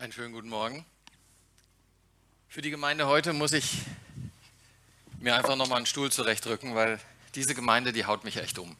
Einen 0.00 0.12
schönen 0.12 0.32
guten 0.32 0.48
Morgen. 0.48 0.84
Für 2.48 2.62
die 2.62 2.70
Gemeinde 2.70 3.08
heute 3.08 3.32
muss 3.32 3.50
ich 3.50 3.78
mir 5.18 5.34
einfach 5.34 5.56
nochmal 5.56 5.78
einen 5.78 5.86
Stuhl 5.86 6.12
zurechtrücken, 6.12 6.76
weil 6.76 7.00
diese 7.34 7.52
Gemeinde, 7.52 7.92
die 7.92 8.04
haut 8.04 8.22
mich 8.22 8.36
echt 8.36 8.60
um. 8.60 8.76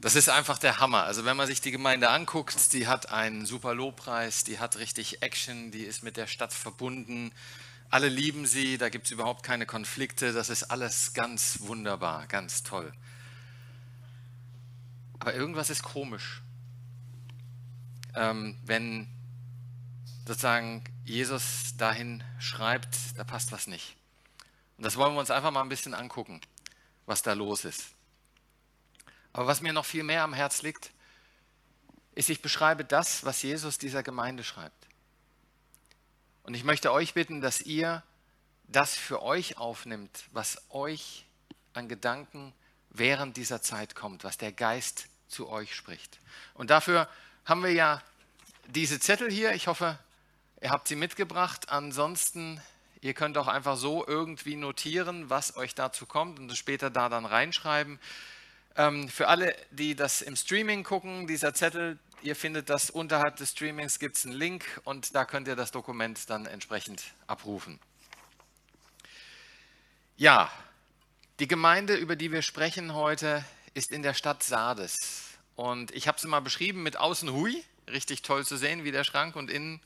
Das 0.00 0.16
ist 0.16 0.30
einfach 0.30 0.56
der 0.56 0.80
Hammer. 0.80 1.04
Also 1.04 1.26
wenn 1.26 1.36
man 1.36 1.46
sich 1.46 1.60
die 1.60 1.70
Gemeinde 1.70 2.08
anguckt, 2.08 2.72
die 2.72 2.86
hat 2.86 3.10
einen 3.10 3.44
super 3.44 3.74
Lobpreis, 3.74 4.42
die 4.44 4.58
hat 4.58 4.78
richtig 4.78 5.20
Action, 5.20 5.70
die 5.70 5.82
ist 5.82 6.02
mit 6.02 6.16
der 6.16 6.26
Stadt 6.26 6.54
verbunden. 6.54 7.30
Alle 7.90 8.08
lieben 8.08 8.46
sie, 8.46 8.78
da 8.78 8.88
gibt 8.88 9.04
es 9.04 9.12
überhaupt 9.12 9.42
keine 9.42 9.66
Konflikte. 9.66 10.32
Das 10.32 10.48
ist 10.48 10.62
alles 10.62 11.12
ganz 11.12 11.58
wunderbar, 11.60 12.26
ganz 12.26 12.62
toll. 12.62 12.90
Aber 15.18 15.34
irgendwas 15.34 15.68
ist 15.68 15.82
komisch. 15.82 16.40
Ähm, 18.14 18.58
wenn 18.64 19.08
sozusagen 20.26 20.84
Jesus 21.04 21.76
dahin 21.76 22.22
schreibt, 22.38 22.96
da 23.16 23.24
passt 23.24 23.52
was 23.52 23.66
nicht. 23.66 23.96
Und 24.76 24.84
das 24.84 24.96
wollen 24.96 25.14
wir 25.14 25.20
uns 25.20 25.30
einfach 25.30 25.50
mal 25.50 25.62
ein 25.62 25.68
bisschen 25.68 25.94
angucken, 25.94 26.40
was 27.06 27.22
da 27.22 27.32
los 27.32 27.64
ist. 27.64 27.90
Aber 29.32 29.46
was 29.46 29.60
mir 29.60 29.72
noch 29.72 29.84
viel 29.84 30.02
mehr 30.02 30.22
am 30.22 30.32
Herz 30.32 30.62
liegt, 30.62 30.92
ist, 32.14 32.30
ich 32.30 32.42
beschreibe 32.42 32.84
das, 32.84 33.24
was 33.24 33.42
Jesus 33.42 33.78
dieser 33.78 34.02
Gemeinde 34.02 34.44
schreibt. 34.44 34.86
Und 36.42 36.54
ich 36.54 36.64
möchte 36.64 36.92
euch 36.92 37.14
bitten, 37.14 37.40
dass 37.40 37.60
ihr 37.60 38.02
das 38.64 38.94
für 38.94 39.22
euch 39.22 39.58
aufnimmt, 39.58 40.24
was 40.32 40.62
euch 40.70 41.26
an 41.72 41.88
Gedanken 41.88 42.52
während 42.90 43.36
dieser 43.36 43.62
Zeit 43.62 43.94
kommt, 43.94 44.24
was 44.24 44.38
der 44.38 44.52
Geist 44.52 45.06
zu 45.28 45.48
euch 45.48 45.74
spricht. 45.74 46.18
Und 46.54 46.70
dafür 46.70 47.08
haben 47.50 47.64
wir 47.64 47.72
ja 47.72 48.00
diese 48.68 49.00
Zettel 49.00 49.28
hier. 49.28 49.52
Ich 49.54 49.66
hoffe, 49.66 49.98
ihr 50.62 50.70
habt 50.70 50.86
sie 50.86 50.94
mitgebracht. 50.94 51.68
Ansonsten, 51.68 52.60
ihr 53.00 53.12
könnt 53.12 53.36
auch 53.36 53.48
einfach 53.48 53.76
so 53.76 54.06
irgendwie 54.06 54.54
notieren, 54.54 55.30
was 55.30 55.56
euch 55.56 55.74
dazu 55.74 56.06
kommt 56.06 56.38
und 56.38 56.56
später 56.56 56.90
da 56.90 57.08
dann 57.08 57.26
reinschreiben. 57.26 57.98
Ähm, 58.76 59.08
für 59.08 59.26
alle, 59.26 59.56
die 59.72 59.96
das 59.96 60.22
im 60.22 60.36
Streaming 60.36 60.84
gucken, 60.84 61.26
dieser 61.26 61.52
Zettel, 61.52 61.98
ihr 62.22 62.36
findet 62.36 62.70
das 62.70 62.88
unterhalb 62.88 63.34
des 63.34 63.50
Streamings, 63.50 63.98
gibt 63.98 64.16
es 64.16 64.24
einen 64.24 64.34
Link 64.34 64.80
und 64.84 65.16
da 65.16 65.24
könnt 65.24 65.48
ihr 65.48 65.56
das 65.56 65.72
Dokument 65.72 66.30
dann 66.30 66.46
entsprechend 66.46 67.02
abrufen. 67.26 67.80
Ja, 70.16 70.52
die 71.40 71.48
Gemeinde, 71.48 71.96
über 71.96 72.14
die 72.14 72.30
wir 72.30 72.42
sprechen 72.42 72.94
heute, 72.94 73.44
ist 73.74 73.90
in 73.90 74.02
der 74.02 74.14
Stadt 74.14 74.44
Sardes. 74.44 75.29
Und 75.60 75.94
ich 75.94 76.08
habe 76.08 76.18
sie 76.18 76.26
mal 76.26 76.40
beschrieben 76.40 76.82
mit 76.82 76.96
außen 76.96 77.30
hui, 77.32 77.62
richtig 77.86 78.22
toll 78.22 78.46
zu 78.46 78.56
sehen, 78.56 78.82
wie 78.82 78.92
der 78.92 79.04
Schrank, 79.04 79.36
und 79.36 79.50
innen 79.50 79.82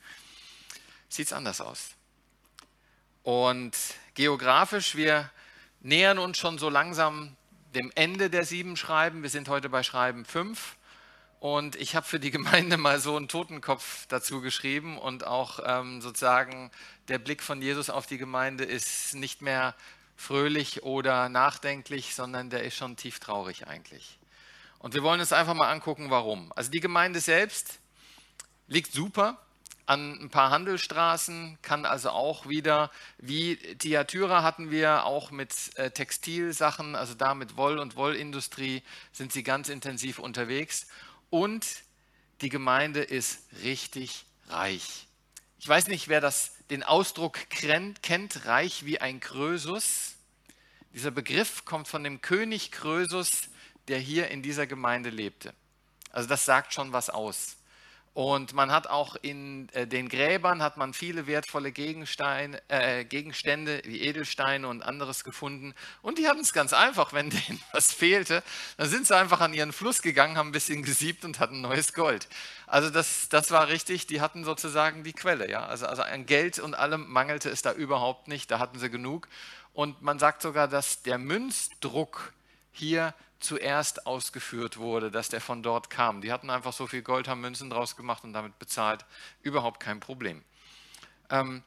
sieht 1.08 1.26
es 1.26 1.32
anders 1.32 1.60
aus. 1.60 1.96
Und 3.24 3.72
geografisch, 4.14 4.94
wir 4.94 5.32
nähern 5.80 6.20
uns 6.20 6.38
schon 6.38 6.58
so 6.58 6.68
langsam 6.68 7.36
dem 7.74 7.90
Ende 7.96 8.30
der 8.30 8.44
sieben 8.44 8.76
Schreiben. 8.76 9.24
Wir 9.24 9.30
sind 9.30 9.48
heute 9.48 9.68
bei 9.68 9.82
Schreiben 9.82 10.24
5. 10.24 10.76
Und 11.40 11.74
ich 11.74 11.96
habe 11.96 12.06
für 12.06 12.20
die 12.20 12.30
Gemeinde 12.30 12.76
mal 12.76 13.00
so 13.00 13.16
einen 13.16 13.26
Totenkopf 13.26 14.06
dazu 14.06 14.40
geschrieben 14.40 14.96
und 14.96 15.26
auch 15.26 15.58
ähm, 15.66 16.00
sozusagen 16.00 16.70
der 17.08 17.18
Blick 17.18 17.42
von 17.42 17.60
Jesus 17.60 17.90
auf 17.90 18.06
die 18.06 18.18
Gemeinde 18.18 18.62
ist 18.62 19.16
nicht 19.16 19.42
mehr 19.42 19.74
fröhlich 20.14 20.84
oder 20.84 21.28
nachdenklich, 21.28 22.14
sondern 22.14 22.48
der 22.48 22.62
ist 22.62 22.76
schon 22.76 22.94
tief 22.94 23.18
traurig 23.18 23.66
eigentlich. 23.66 24.20
Und 24.84 24.92
wir 24.92 25.02
wollen 25.02 25.18
uns 25.18 25.32
einfach 25.32 25.54
mal 25.54 25.72
angucken, 25.72 26.10
warum. 26.10 26.52
Also 26.54 26.70
die 26.70 26.80
Gemeinde 26.80 27.18
selbst 27.18 27.78
liegt 28.66 28.92
super 28.92 29.38
an 29.86 30.20
ein 30.20 30.28
paar 30.28 30.50
Handelsstraßen, 30.50 31.56
kann 31.62 31.86
also 31.86 32.10
auch 32.10 32.50
wieder, 32.50 32.90
wie 33.16 33.56
Thyatira 33.56 34.42
hatten 34.42 34.70
wir, 34.70 35.06
auch 35.06 35.30
mit 35.30 35.54
äh, 35.78 35.90
Textilsachen, 35.90 36.96
also 36.96 37.14
da 37.14 37.34
mit 37.34 37.56
Woll- 37.56 37.78
und 37.78 37.96
Wollindustrie 37.96 38.82
sind 39.10 39.32
sie 39.32 39.42
ganz 39.42 39.70
intensiv 39.70 40.18
unterwegs. 40.18 40.86
Und 41.30 41.66
die 42.42 42.50
Gemeinde 42.50 43.00
ist 43.00 43.38
richtig 43.62 44.26
reich. 44.50 45.06
Ich 45.60 45.66
weiß 45.66 45.88
nicht, 45.88 46.08
wer 46.08 46.20
das, 46.20 46.52
den 46.68 46.82
Ausdruck 46.82 47.38
kennt, 47.48 48.44
reich 48.44 48.84
wie 48.84 49.00
ein 49.00 49.20
Krösus. 49.20 50.16
Dieser 50.92 51.10
Begriff 51.10 51.64
kommt 51.64 51.88
von 51.88 52.04
dem 52.04 52.20
König 52.20 52.70
Krösus, 52.70 53.48
der 53.88 53.98
hier 53.98 54.28
in 54.28 54.42
dieser 54.42 54.66
Gemeinde 54.66 55.10
lebte. 55.10 55.52
Also 56.10 56.28
das 56.28 56.44
sagt 56.44 56.72
schon 56.72 56.92
was 56.92 57.10
aus. 57.10 57.56
Und 58.14 58.52
man 58.52 58.70
hat 58.70 58.86
auch 58.86 59.16
in 59.22 59.68
äh, 59.70 59.88
den 59.88 60.08
Gräbern 60.08 60.62
hat 60.62 60.76
man 60.76 60.94
viele 60.94 61.26
wertvolle 61.26 61.72
Gegensteine, 61.72 62.62
äh, 62.68 63.04
Gegenstände 63.04 63.82
wie 63.84 64.02
Edelsteine 64.02 64.68
und 64.68 64.82
anderes 64.82 65.24
gefunden. 65.24 65.74
Und 66.00 66.18
die 66.18 66.28
hatten 66.28 66.38
es 66.38 66.52
ganz 66.52 66.72
einfach, 66.72 67.12
wenn 67.12 67.30
denen 67.48 67.60
was 67.72 67.92
fehlte, 67.92 68.44
dann 68.76 68.88
sind 68.88 69.08
sie 69.08 69.16
einfach 69.16 69.40
an 69.40 69.52
ihren 69.52 69.72
Fluss 69.72 70.00
gegangen, 70.00 70.38
haben 70.38 70.50
ein 70.50 70.52
bisschen 70.52 70.84
gesiebt 70.84 71.24
und 71.24 71.40
hatten 71.40 71.60
neues 71.60 71.92
Gold. 71.92 72.28
Also 72.68 72.88
das, 72.88 73.28
das 73.30 73.50
war 73.50 73.66
richtig, 73.66 74.06
die 74.06 74.20
hatten 74.20 74.44
sozusagen 74.44 75.02
die 75.02 75.12
Quelle. 75.12 75.50
Ja? 75.50 75.66
Also, 75.66 75.86
also 75.86 76.02
an 76.02 76.24
Geld 76.24 76.60
und 76.60 76.74
allem 76.74 77.10
mangelte 77.10 77.50
es 77.50 77.62
da 77.62 77.72
überhaupt 77.72 78.28
nicht, 78.28 78.48
da 78.48 78.60
hatten 78.60 78.78
sie 78.78 78.90
genug. 78.90 79.26
Und 79.72 80.02
man 80.02 80.20
sagt 80.20 80.40
sogar, 80.40 80.68
dass 80.68 81.02
der 81.02 81.18
Münzdruck 81.18 82.32
hier 82.74 83.14
zuerst 83.38 84.06
ausgeführt 84.06 84.78
wurde, 84.78 85.10
dass 85.10 85.28
der 85.28 85.40
von 85.40 85.62
dort 85.62 85.90
kam. 85.90 86.20
Die 86.20 86.32
hatten 86.32 86.50
einfach 86.50 86.72
so 86.72 86.86
viel 86.86 87.02
Gold, 87.02 87.28
haben 87.28 87.40
Münzen 87.40 87.70
draus 87.70 87.96
gemacht 87.96 88.24
und 88.24 88.32
damit 88.32 88.58
bezahlt. 88.58 89.04
Überhaupt 89.42 89.80
kein 89.80 90.00
Problem. 90.00 90.42
Ähm, 91.30 91.62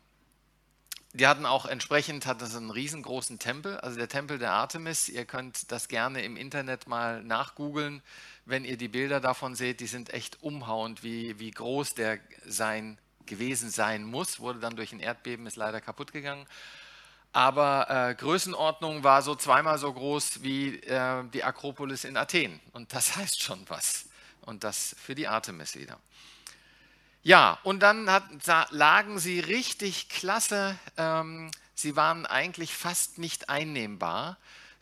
die 1.13 1.25
hatten 1.25 1.45
auch 1.45 1.65
entsprechend 1.65 2.25
hat 2.25 2.41
das 2.41 2.55
einen 2.55 2.69
riesengroßen 2.69 3.39
Tempel, 3.39 3.77
also 3.77 3.97
der 3.97 4.09
Tempel 4.09 4.37
der 4.37 4.51
Artemis. 4.51 5.07
Ihr 5.07 5.23
könnt 5.25 5.71
das 5.71 5.87
gerne 5.87 6.23
im 6.23 6.35
Internet 6.35 6.87
mal 6.87 7.23
nachgoogeln, 7.23 8.03
wenn 8.45 8.65
ihr 8.65 8.77
die 8.77 8.89
Bilder 8.89 9.21
davon 9.21 9.55
seht. 9.55 9.79
Die 9.79 9.87
sind 9.87 10.13
echt 10.13 10.43
umhauend, 10.43 11.03
wie, 11.03 11.39
wie 11.39 11.51
groß 11.51 11.93
der 11.93 12.19
sein 12.45 12.97
gewesen 13.25 13.69
sein 13.69 14.03
muss. 14.03 14.39
Wurde 14.39 14.59
dann 14.59 14.75
durch 14.75 14.91
ein 14.91 14.99
Erdbeben, 14.99 15.47
ist 15.47 15.55
leider 15.55 15.79
kaputt 15.79 16.11
gegangen 16.11 16.45
aber 17.33 17.89
äh, 17.89 18.15
Größenordnung 18.15 19.03
war 19.03 19.21
so 19.21 19.35
zweimal 19.35 19.77
so 19.77 19.91
groß 19.93 20.43
wie 20.43 20.75
äh, 20.75 21.23
die 21.33 21.43
Akropolis 21.43 22.03
in 22.03 22.17
Athen. 22.17 22.59
Und 22.73 22.93
das 22.93 23.15
heißt 23.17 23.41
schon 23.41 23.63
was. 23.67 24.05
Und 24.41 24.63
das 24.63 24.95
für 24.99 25.15
die 25.15 25.27
Artemis 25.27 25.75
wieder. 25.75 25.99
Ja, 27.23 27.59
und 27.63 27.81
dann 27.81 28.09
hat, 28.09 28.23
lagen 28.71 29.19
sie 29.19 29.41
richtig 29.41 30.07
klasse. 30.07 30.77
Ähm, 30.95 31.51
sie 31.75 31.95
waren 31.95 32.25
eigentlich 32.25 32.73
fast 32.73 33.17
nicht 33.17 33.49
einnehmbar 33.49 34.37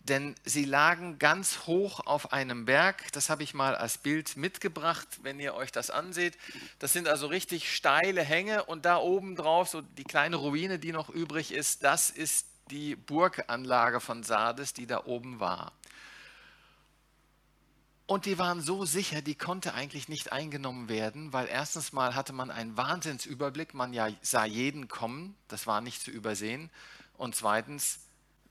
denn 0.10 0.36
sie 0.44 0.66
lagen 0.66 1.18
ganz 1.20 1.66
hoch 1.66 2.06
auf 2.06 2.32
einem 2.32 2.66
Berg. 2.66 3.12
Das 3.14 3.30
habe 3.30 3.44
ich 3.44 3.54
mal 3.54 3.76
als 3.76 3.98
Bild 3.98 4.38
mitgebracht, 4.38 5.08
wenn 5.24 5.40
ihr 5.40 5.56
euch 5.56 5.72
das 5.72 5.90
anseht. 5.90 6.38
Das 6.80 6.94
sind 6.94 7.08
also 7.08 7.28
richtig 7.28 7.74
steile 7.74 8.22
Hänge 8.24 8.66
und 8.66 8.86
da 8.86 8.98
oben 8.98 9.36
drauf, 9.36 9.70
so 9.70 9.82
die 9.82 10.04
kleine 10.04 10.36
Ruine, 10.36 10.80
die 10.80 10.92
noch 10.92 11.10
übrig 11.10 11.52
ist, 11.52 11.84
das 11.84 12.10
ist 12.10 12.48
die 12.72 12.96
Burganlage 12.96 14.00
von 14.00 14.24
Sardes, 14.24 14.74
die 14.74 14.88
da 14.88 15.06
oben 15.06 15.40
war. 15.40 15.72
Und 18.08 18.28
die 18.28 18.38
waren 18.38 18.62
so 18.62 18.86
sicher, 18.86 19.24
die 19.24 19.34
konnte 19.34 19.74
eigentlich 19.74 20.08
nicht 20.08 20.32
eingenommen 20.32 20.90
werden, 20.90 21.34
weil 21.34 21.48
erstens 21.48 21.92
mal 21.92 22.14
hatte 22.14 22.34
man 22.34 22.52
einen 22.52 22.78
Wahnsinnsüberblick, 22.78 23.74
man 23.74 23.94
ja 23.94 24.10
sah 24.22 24.46
jeden 24.46 24.88
kommen, 24.88 25.36
das 25.48 25.66
war 25.66 25.82
nicht 25.82 26.02
zu 26.02 26.12
übersehen. 26.12 26.70
Und 27.18 27.36
zweitens, 27.36 28.00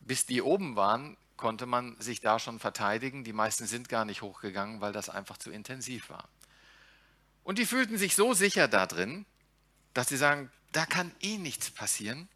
bis 0.00 0.26
die 0.26 0.42
oben 0.42 0.74
waren, 0.74 1.16
konnte 1.36 1.66
man 1.66 2.00
sich 2.00 2.20
da 2.20 2.38
schon 2.38 2.58
verteidigen. 2.58 3.24
Die 3.24 3.32
meisten 3.32 3.66
sind 3.66 3.88
gar 3.88 4.04
nicht 4.04 4.22
hochgegangen, 4.22 4.80
weil 4.80 4.92
das 4.92 5.08
einfach 5.08 5.36
zu 5.36 5.50
intensiv 5.50 6.08
war. 6.10 6.28
Und 7.42 7.58
die 7.58 7.66
fühlten 7.66 7.98
sich 7.98 8.14
so 8.14 8.34
sicher 8.34 8.68
da 8.68 8.86
drin, 8.86 9.26
dass 9.92 10.08
sie 10.08 10.16
sagen, 10.16 10.50
da 10.72 10.86
kann 10.86 11.12
eh 11.20 11.38
nichts 11.38 11.70
passieren, 11.70 12.28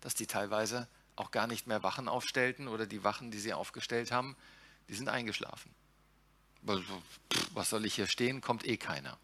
dass 0.00 0.14
die 0.14 0.26
teilweise 0.26 0.88
auch 1.16 1.30
gar 1.30 1.46
nicht 1.46 1.66
mehr 1.66 1.82
Wachen 1.82 2.08
aufstellten 2.08 2.68
oder 2.68 2.86
die 2.86 3.04
Wachen, 3.04 3.30
die 3.30 3.38
sie 3.38 3.52
aufgestellt 3.52 4.12
haben, 4.12 4.36
die 4.88 4.94
sind 4.94 5.08
eingeschlafen. 5.08 5.70
Was 7.52 7.70
soll 7.70 7.84
ich 7.84 7.94
hier 7.94 8.06
stehen? 8.06 8.40
Kommt 8.40 8.66
eh 8.66 8.76
keiner. 8.76 9.18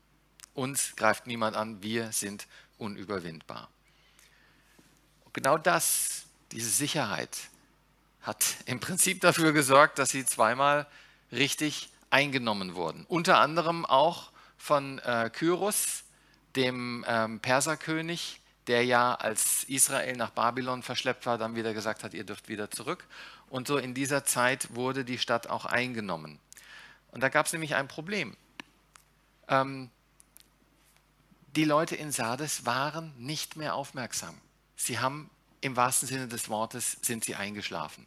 Uns 0.54 0.96
greift 0.96 1.26
niemand 1.26 1.56
an, 1.56 1.82
wir 1.82 2.12
sind 2.12 2.46
unüberwindbar. 2.78 3.70
Und 5.24 5.34
genau 5.34 5.56
das, 5.56 6.24
diese 6.50 6.70
Sicherheit, 6.70 7.38
hat 8.28 8.44
im 8.66 8.78
Prinzip 8.78 9.22
dafür 9.22 9.52
gesorgt, 9.52 9.98
dass 9.98 10.10
sie 10.10 10.24
zweimal 10.26 10.86
richtig 11.32 11.88
eingenommen 12.10 12.74
wurden. 12.74 13.06
Unter 13.08 13.38
anderem 13.38 13.86
auch 13.86 14.30
von 14.58 14.98
äh, 14.98 15.30
Kyros, 15.32 16.04
dem 16.54 17.06
ähm, 17.08 17.40
Perserkönig, 17.40 18.40
der 18.66 18.84
ja, 18.84 19.14
als 19.14 19.64
Israel 19.64 20.14
nach 20.16 20.30
Babylon 20.30 20.82
verschleppt 20.82 21.24
war, 21.24 21.38
dann 21.38 21.56
wieder 21.56 21.72
gesagt 21.72 22.04
hat, 22.04 22.12
ihr 22.12 22.24
dürft 22.24 22.50
wieder 22.50 22.70
zurück. 22.70 23.06
Und 23.48 23.66
so 23.66 23.78
in 23.78 23.94
dieser 23.94 24.26
Zeit 24.26 24.74
wurde 24.74 25.06
die 25.06 25.16
Stadt 25.16 25.46
auch 25.46 25.64
eingenommen. 25.64 26.38
Und 27.12 27.22
da 27.22 27.30
gab 27.30 27.46
es 27.46 27.52
nämlich 27.52 27.76
ein 27.76 27.88
Problem. 27.88 28.36
Ähm, 29.48 29.90
die 31.56 31.64
Leute 31.64 31.96
in 31.96 32.12
Sardes 32.12 32.66
waren 32.66 33.14
nicht 33.16 33.56
mehr 33.56 33.74
aufmerksam. 33.74 34.38
Sie 34.76 34.98
haben 34.98 35.30
im 35.62 35.76
wahrsten 35.76 36.06
Sinne 36.06 36.28
des 36.28 36.50
Wortes 36.50 36.98
sind 37.00 37.24
sie 37.24 37.34
eingeschlafen. 37.34 38.06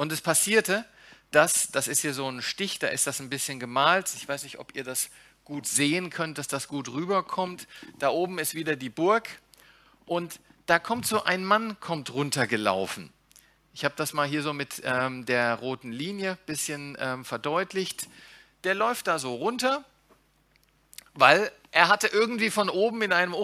Und 0.00 0.12
es 0.12 0.22
passierte, 0.22 0.86
dass, 1.30 1.68
das 1.72 1.86
ist 1.86 2.00
hier 2.00 2.14
so 2.14 2.26
ein 2.26 2.40
Stich, 2.40 2.78
da 2.78 2.86
ist 2.86 3.06
das 3.06 3.20
ein 3.20 3.28
bisschen 3.28 3.60
gemalt. 3.60 4.10
Ich 4.16 4.26
weiß 4.26 4.44
nicht, 4.44 4.58
ob 4.58 4.74
ihr 4.74 4.82
das 4.82 5.10
gut 5.44 5.66
sehen 5.66 6.08
könnt, 6.08 6.38
dass 6.38 6.48
das 6.48 6.68
gut 6.68 6.88
rüberkommt. 6.88 7.68
Da 7.98 8.08
oben 8.08 8.38
ist 8.38 8.54
wieder 8.54 8.76
die 8.76 8.88
Burg 8.88 9.28
und 10.06 10.40
da 10.64 10.78
kommt 10.78 11.06
so 11.06 11.24
ein 11.24 11.44
Mann, 11.44 11.78
kommt 11.80 12.14
runtergelaufen. 12.14 13.12
Ich 13.74 13.84
habe 13.84 13.94
das 13.94 14.14
mal 14.14 14.26
hier 14.26 14.40
so 14.40 14.54
mit 14.54 14.80
ähm, 14.84 15.26
der 15.26 15.56
roten 15.56 15.92
Linie 15.92 16.30
ein 16.30 16.46
bisschen 16.46 16.96
ähm, 16.98 17.26
verdeutlicht. 17.26 18.08
Der 18.64 18.74
läuft 18.74 19.06
da 19.06 19.18
so 19.18 19.34
runter, 19.34 19.84
weil 21.12 21.52
er 21.72 21.88
hatte 21.88 22.06
irgendwie 22.06 22.48
von 22.48 22.70
oben 22.70 23.02
in 23.02 23.12
einem 23.12 23.34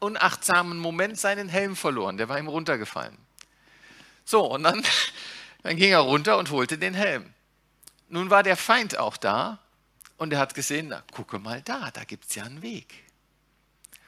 unachtsamen 0.00 0.78
Moment 0.78 1.20
seinen 1.20 1.50
Helm 1.50 1.76
verloren. 1.76 2.16
Der 2.16 2.30
war 2.30 2.38
ihm 2.38 2.48
runtergefallen. 2.48 3.18
So, 4.24 4.46
und 4.46 4.62
dann, 4.62 4.82
dann 5.68 5.76
ging 5.76 5.90
er 5.90 5.98
runter 5.98 6.38
und 6.38 6.50
holte 6.50 6.78
den 6.78 6.94
Helm. 6.94 7.30
Nun 8.08 8.30
war 8.30 8.42
der 8.42 8.56
Feind 8.56 8.96
auch 8.96 9.18
da 9.18 9.58
und 10.16 10.32
er 10.32 10.38
hat 10.38 10.54
gesehen, 10.54 10.88
na, 10.88 11.02
gucke 11.12 11.38
mal 11.38 11.60
da, 11.60 11.90
da 11.90 12.04
gibt 12.04 12.24
es 12.24 12.36
ja 12.36 12.44
einen 12.44 12.62
Weg. 12.62 13.04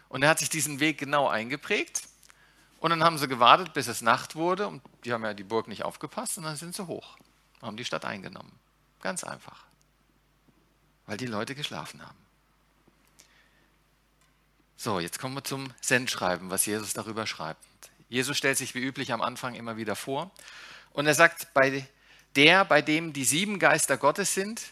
Und 0.09 0.23
er 0.23 0.31
hat 0.31 0.39
sich 0.39 0.49
diesen 0.49 0.81
Weg 0.81 0.97
genau 0.97 1.29
eingeprägt. 1.29 2.05
Und 2.79 2.89
dann 2.89 3.05
haben 3.05 3.19
sie 3.19 3.29
gewartet, 3.29 3.75
bis 3.75 3.89
es 3.89 4.01
Nacht 4.01 4.37
wurde. 4.37 4.69
Und 4.69 4.81
die 5.05 5.13
haben 5.13 5.23
ja 5.23 5.35
die 5.35 5.45
Burg 5.45 5.69
nicht 5.69 5.85
aufgepasst. 5.85 6.39
Und 6.39 6.45
dann 6.45 6.57
sind 6.57 6.75
sie 6.75 6.87
hoch, 6.87 7.19
haben 7.61 7.77
die 7.77 7.85
Stadt 7.85 8.07
eingenommen. 8.07 8.59
Ganz 9.03 9.23
einfach. 9.23 9.67
Weil 11.05 11.19
die 11.19 11.27
Leute 11.27 11.55
geschlafen 11.55 12.01
haben. 12.01 12.19
So, 14.79 14.99
jetzt 14.99 15.19
kommen 15.19 15.35
wir 15.35 15.45
zum 15.45 15.75
Sendschreiben, 15.83 16.49
was 16.49 16.65
Jesus 16.65 16.95
darüber 16.95 17.27
schreibt. 17.27 17.63
Jesus 18.09 18.39
stellt 18.39 18.57
sich 18.57 18.75
wie 18.75 18.83
üblich 18.83 19.13
am 19.13 19.21
Anfang 19.21 19.55
immer 19.55 19.77
wieder 19.77 19.95
vor 19.95 20.31
und 20.93 21.07
er 21.07 21.15
sagt, 21.15 21.53
bei 21.55 21.87
der, 22.37 22.65
bei 22.65 22.83
dem 22.83 23.13
die 23.13 23.25
sieben 23.25 23.59
Geister 23.59 23.97
Gottes 23.97 24.35
sind 24.35 24.63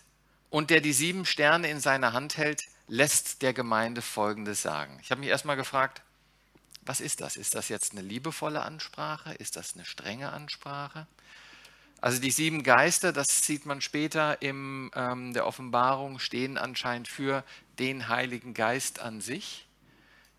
und 0.51 0.71
der 0.71 0.81
die 0.81 0.93
sieben 0.93 1.25
Sterne 1.25 1.69
in 1.69 1.81
seiner 1.81 2.13
Hand 2.13 2.37
hält, 2.37 2.65
lässt 2.89 3.43
der 3.43 3.53
Gemeinde 3.53 4.03
Folgendes 4.03 4.63
sagen. 4.63 4.99
Ich 5.03 5.11
habe 5.11 5.21
mich 5.21 5.31
erstmal 5.31 5.57
gefragt, 5.57 6.03
was 6.83 7.01
ist 7.01 7.21
das? 7.21 7.37
Ist 7.37 7.55
das 7.55 7.69
jetzt 7.69 7.93
eine 7.93 8.01
liebevolle 8.01 8.63
Ansprache? 8.63 9.35
Ist 9.35 9.57
das 9.57 9.75
eine 9.75 9.85
strenge 9.85 10.33
Ansprache? 10.33 11.07
Also 12.01 12.21
die 12.21 12.31
sieben 12.31 12.63
Geister, 12.63 13.13
das 13.13 13.45
sieht 13.45 13.67
man 13.67 13.81
später 13.81 14.41
in 14.41 14.91
ähm, 14.95 15.35
der 15.35 15.47
Offenbarung, 15.47 16.19
stehen 16.19 16.57
anscheinend 16.57 17.09
für 17.09 17.45
den 17.79 18.09
Heiligen 18.09 18.55
Geist 18.55 19.01
an 19.01 19.21
sich. 19.21 19.67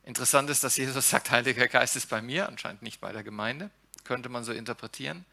Interessant 0.04 0.50
ist, 0.50 0.64
dass 0.64 0.78
Jesus 0.78 1.10
sagt, 1.10 1.30
Heiliger 1.30 1.68
Geist 1.68 1.96
ist 1.96 2.10
bei 2.10 2.22
mir, 2.22 2.48
anscheinend 2.48 2.82
nicht 2.82 3.02
bei 3.02 3.12
der 3.12 3.24
Gemeinde, 3.24 3.70
könnte 4.06 4.30
man 4.30 4.44
so 4.44 4.54
interpretieren. 4.54 5.26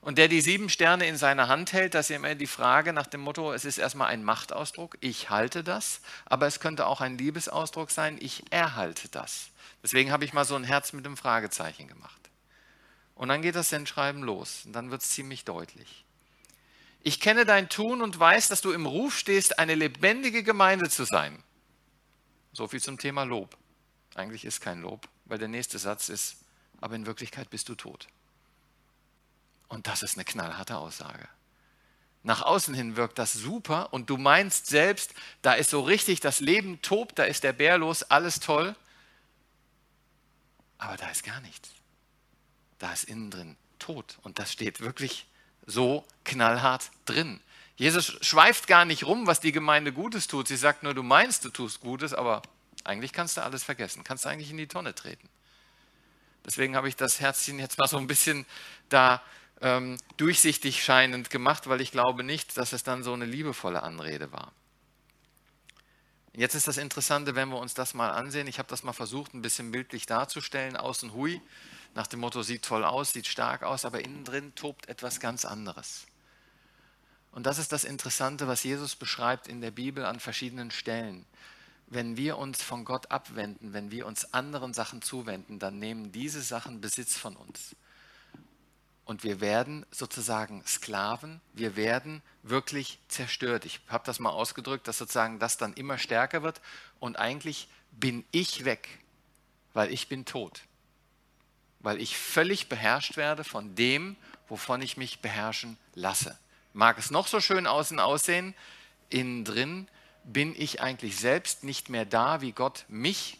Und 0.00 0.18
der 0.18 0.28
die 0.28 0.40
sieben 0.40 0.68
Sterne 0.68 1.06
in 1.06 1.16
seiner 1.16 1.48
Hand 1.48 1.72
hält, 1.72 1.94
das 1.94 2.10
ist 2.10 2.16
immer 2.16 2.34
die 2.34 2.46
Frage 2.46 2.92
nach 2.92 3.06
dem 3.06 3.22
Motto, 3.22 3.52
es 3.52 3.64
ist 3.64 3.78
erstmal 3.78 4.08
ein 4.08 4.22
Machtausdruck, 4.22 4.96
ich 5.00 5.30
halte 5.30 5.64
das, 5.64 6.00
aber 6.26 6.46
es 6.46 6.60
könnte 6.60 6.86
auch 6.86 7.00
ein 7.00 7.18
Liebesausdruck 7.18 7.90
sein, 7.90 8.16
ich 8.20 8.44
erhalte 8.50 9.08
das. 9.08 9.50
Deswegen 9.82 10.12
habe 10.12 10.24
ich 10.24 10.32
mal 10.32 10.44
so 10.44 10.54
ein 10.54 10.64
Herz 10.64 10.92
mit 10.92 11.06
einem 11.06 11.16
Fragezeichen 11.16 11.88
gemacht. 11.88 12.20
Und 13.14 13.28
dann 13.28 13.42
geht 13.42 13.56
das 13.56 13.70
Sendschreiben 13.70 14.22
los 14.22 14.62
und 14.66 14.72
dann 14.74 14.90
wird 14.90 15.02
es 15.02 15.10
ziemlich 15.10 15.44
deutlich. 15.44 16.04
Ich 17.02 17.20
kenne 17.20 17.44
dein 17.44 17.68
Tun 17.68 18.02
und 18.02 18.18
weiß, 18.18 18.48
dass 18.48 18.60
du 18.60 18.72
im 18.72 18.84
Ruf 18.84 19.16
stehst, 19.16 19.58
eine 19.58 19.74
lebendige 19.74 20.42
Gemeinde 20.42 20.90
zu 20.90 21.04
sein. 21.04 21.42
So 22.52 22.66
viel 22.66 22.82
zum 22.82 22.98
Thema 22.98 23.24
Lob. 23.24 23.56
Eigentlich 24.14 24.44
ist 24.44 24.60
kein 24.60 24.82
Lob, 24.82 25.08
weil 25.24 25.38
der 25.38 25.48
nächste 25.48 25.78
Satz 25.78 26.08
ist, 26.08 26.36
aber 26.80 26.96
in 26.96 27.06
Wirklichkeit 27.06 27.48
bist 27.48 27.68
du 27.68 27.74
tot. 27.74 28.08
Und 29.68 29.86
das 29.86 30.02
ist 30.02 30.16
eine 30.16 30.24
knallharte 30.24 30.76
Aussage. 30.76 31.28
Nach 32.22 32.42
außen 32.42 32.74
hin 32.74 32.96
wirkt 32.96 33.18
das 33.18 33.32
super 33.32 33.92
und 33.92 34.10
du 34.10 34.16
meinst 34.16 34.66
selbst, 34.66 35.14
da 35.42 35.54
ist 35.54 35.70
so 35.70 35.80
richtig, 35.80 36.20
das 36.20 36.40
Leben 36.40 36.82
tobt, 36.82 37.18
da 37.18 37.24
ist 37.24 37.44
der 37.44 37.52
Bär 37.52 37.78
los, 37.78 38.02
alles 38.02 38.40
toll. 38.40 38.74
Aber 40.78 40.96
da 40.96 41.08
ist 41.08 41.22
gar 41.22 41.40
nichts. 41.40 41.70
Da 42.78 42.92
ist 42.92 43.04
innen 43.04 43.30
drin 43.30 43.56
tot. 43.78 44.18
Und 44.22 44.38
das 44.38 44.52
steht 44.52 44.80
wirklich 44.80 45.26
so 45.66 46.04
knallhart 46.24 46.90
drin. 47.04 47.40
Jesus 47.76 48.16
schweift 48.22 48.66
gar 48.66 48.84
nicht 48.84 49.04
rum, 49.04 49.26
was 49.26 49.40
die 49.40 49.52
Gemeinde 49.52 49.92
Gutes 49.92 50.26
tut. 50.26 50.48
Sie 50.48 50.56
sagt 50.56 50.82
nur, 50.82 50.94
du 50.94 51.02
meinst, 51.02 51.44
du 51.44 51.50
tust 51.50 51.80
Gutes, 51.80 52.14
aber 52.14 52.42
eigentlich 52.84 53.12
kannst 53.12 53.36
du 53.36 53.42
alles 53.42 53.62
vergessen, 53.64 54.02
kannst 54.04 54.24
du 54.24 54.28
eigentlich 54.28 54.50
in 54.50 54.56
die 54.56 54.66
Tonne 54.66 54.94
treten. 54.94 55.28
Deswegen 56.44 56.76
habe 56.76 56.88
ich 56.88 56.96
das 56.96 57.20
Herzchen 57.20 57.58
jetzt 57.58 57.78
mal 57.78 57.88
so 57.88 57.98
ein 57.98 58.06
bisschen 58.06 58.46
da 58.88 59.22
ähm, 59.60 59.98
durchsichtig 60.16 60.84
scheinend 60.84 61.30
gemacht, 61.30 61.68
weil 61.68 61.80
ich 61.80 61.92
glaube 61.92 62.22
nicht, 62.22 62.56
dass 62.56 62.72
es 62.72 62.82
dann 62.82 63.02
so 63.02 63.12
eine 63.12 63.24
liebevolle 63.24 63.82
Anrede 63.82 64.32
war. 64.32 64.52
Jetzt 66.32 66.54
ist 66.54 66.68
das 66.68 66.76
Interessante, 66.76 67.34
wenn 67.34 67.48
wir 67.48 67.58
uns 67.58 67.72
das 67.72 67.94
mal 67.94 68.10
ansehen. 68.10 68.46
Ich 68.46 68.58
habe 68.58 68.68
das 68.68 68.82
mal 68.82 68.92
versucht, 68.92 69.32
ein 69.32 69.40
bisschen 69.40 69.70
bildlich 69.70 70.04
darzustellen. 70.04 70.76
Außen 70.76 71.14
hui, 71.14 71.40
nach 71.94 72.06
dem 72.06 72.20
Motto, 72.20 72.42
sieht 72.42 72.62
toll 72.62 72.84
aus, 72.84 73.12
sieht 73.12 73.26
stark 73.26 73.62
aus, 73.62 73.86
aber 73.86 74.04
innen 74.04 74.24
drin 74.24 74.54
tobt 74.54 74.88
etwas 74.88 75.18
ganz 75.18 75.46
anderes. 75.46 76.06
Und 77.32 77.46
das 77.46 77.58
ist 77.58 77.72
das 77.72 77.84
Interessante, 77.84 78.48
was 78.48 78.64
Jesus 78.64 78.96
beschreibt 78.96 79.48
in 79.48 79.62
der 79.62 79.70
Bibel 79.70 80.04
an 80.04 80.20
verschiedenen 80.20 80.70
Stellen 80.70 81.24
wenn 81.86 82.16
wir 82.16 82.38
uns 82.38 82.62
von 82.62 82.84
Gott 82.84 83.10
abwenden, 83.10 83.72
wenn 83.72 83.90
wir 83.90 84.06
uns 84.06 84.32
anderen 84.34 84.74
Sachen 84.74 85.02
zuwenden, 85.02 85.58
dann 85.58 85.78
nehmen 85.78 86.12
diese 86.12 86.42
Sachen 86.42 86.80
Besitz 86.80 87.16
von 87.16 87.36
uns. 87.36 87.76
Und 89.06 89.22
wir 89.22 89.40
werden 89.40 89.86
sozusagen 89.90 90.62
Sklaven, 90.66 91.40
wir 91.54 91.76
werden 91.76 92.22
wirklich 92.42 92.98
zerstört. 93.08 93.64
Ich 93.64 93.80
habe 93.88 94.04
das 94.04 94.18
mal 94.18 94.30
ausgedrückt, 94.30 94.88
dass 94.88 94.98
sozusagen 94.98 95.38
das 95.38 95.56
dann 95.56 95.72
immer 95.74 95.96
stärker 95.96 96.42
wird 96.42 96.60
und 96.98 97.16
eigentlich 97.16 97.68
bin 97.92 98.24
ich 98.32 98.64
weg, 98.64 98.88
weil 99.72 99.92
ich 99.92 100.08
bin 100.08 100.24
tot. 100.24 100.62
Weil 101.78 102.00
ich 102.00 102.18
völlig 102.18 102.68
beherrscht 102.68 103.16
werde 103.16 103.44
von 103.44 103.76
dem, 103.76 104.16
wovon 104.48 104.82
ich 104.82 104.96
mich 104.96 105.20
beherrschen 105.20 105.78
lasse. 105.94 106.36
Mag 106.72 106.98
es 106.98 107.12
noch 107.12 107.28
so 107.28 107.40
schön 107.40 107.66
außen 107.66 108.00
aussehen, 108.00 108.54
innen 109.08 109.44
drin 109.44 109.88
bin 110.24 110.52
ich 110.60 110.80
eigentlich 110.80 111.16
selbst 111.16 111.62
nicht 111.62 111.88
mehr 111.88 112.04
da, 112.04 112.40
wie 112.40 112.50
Gott 112.52 112.84
mich 112.88 113.38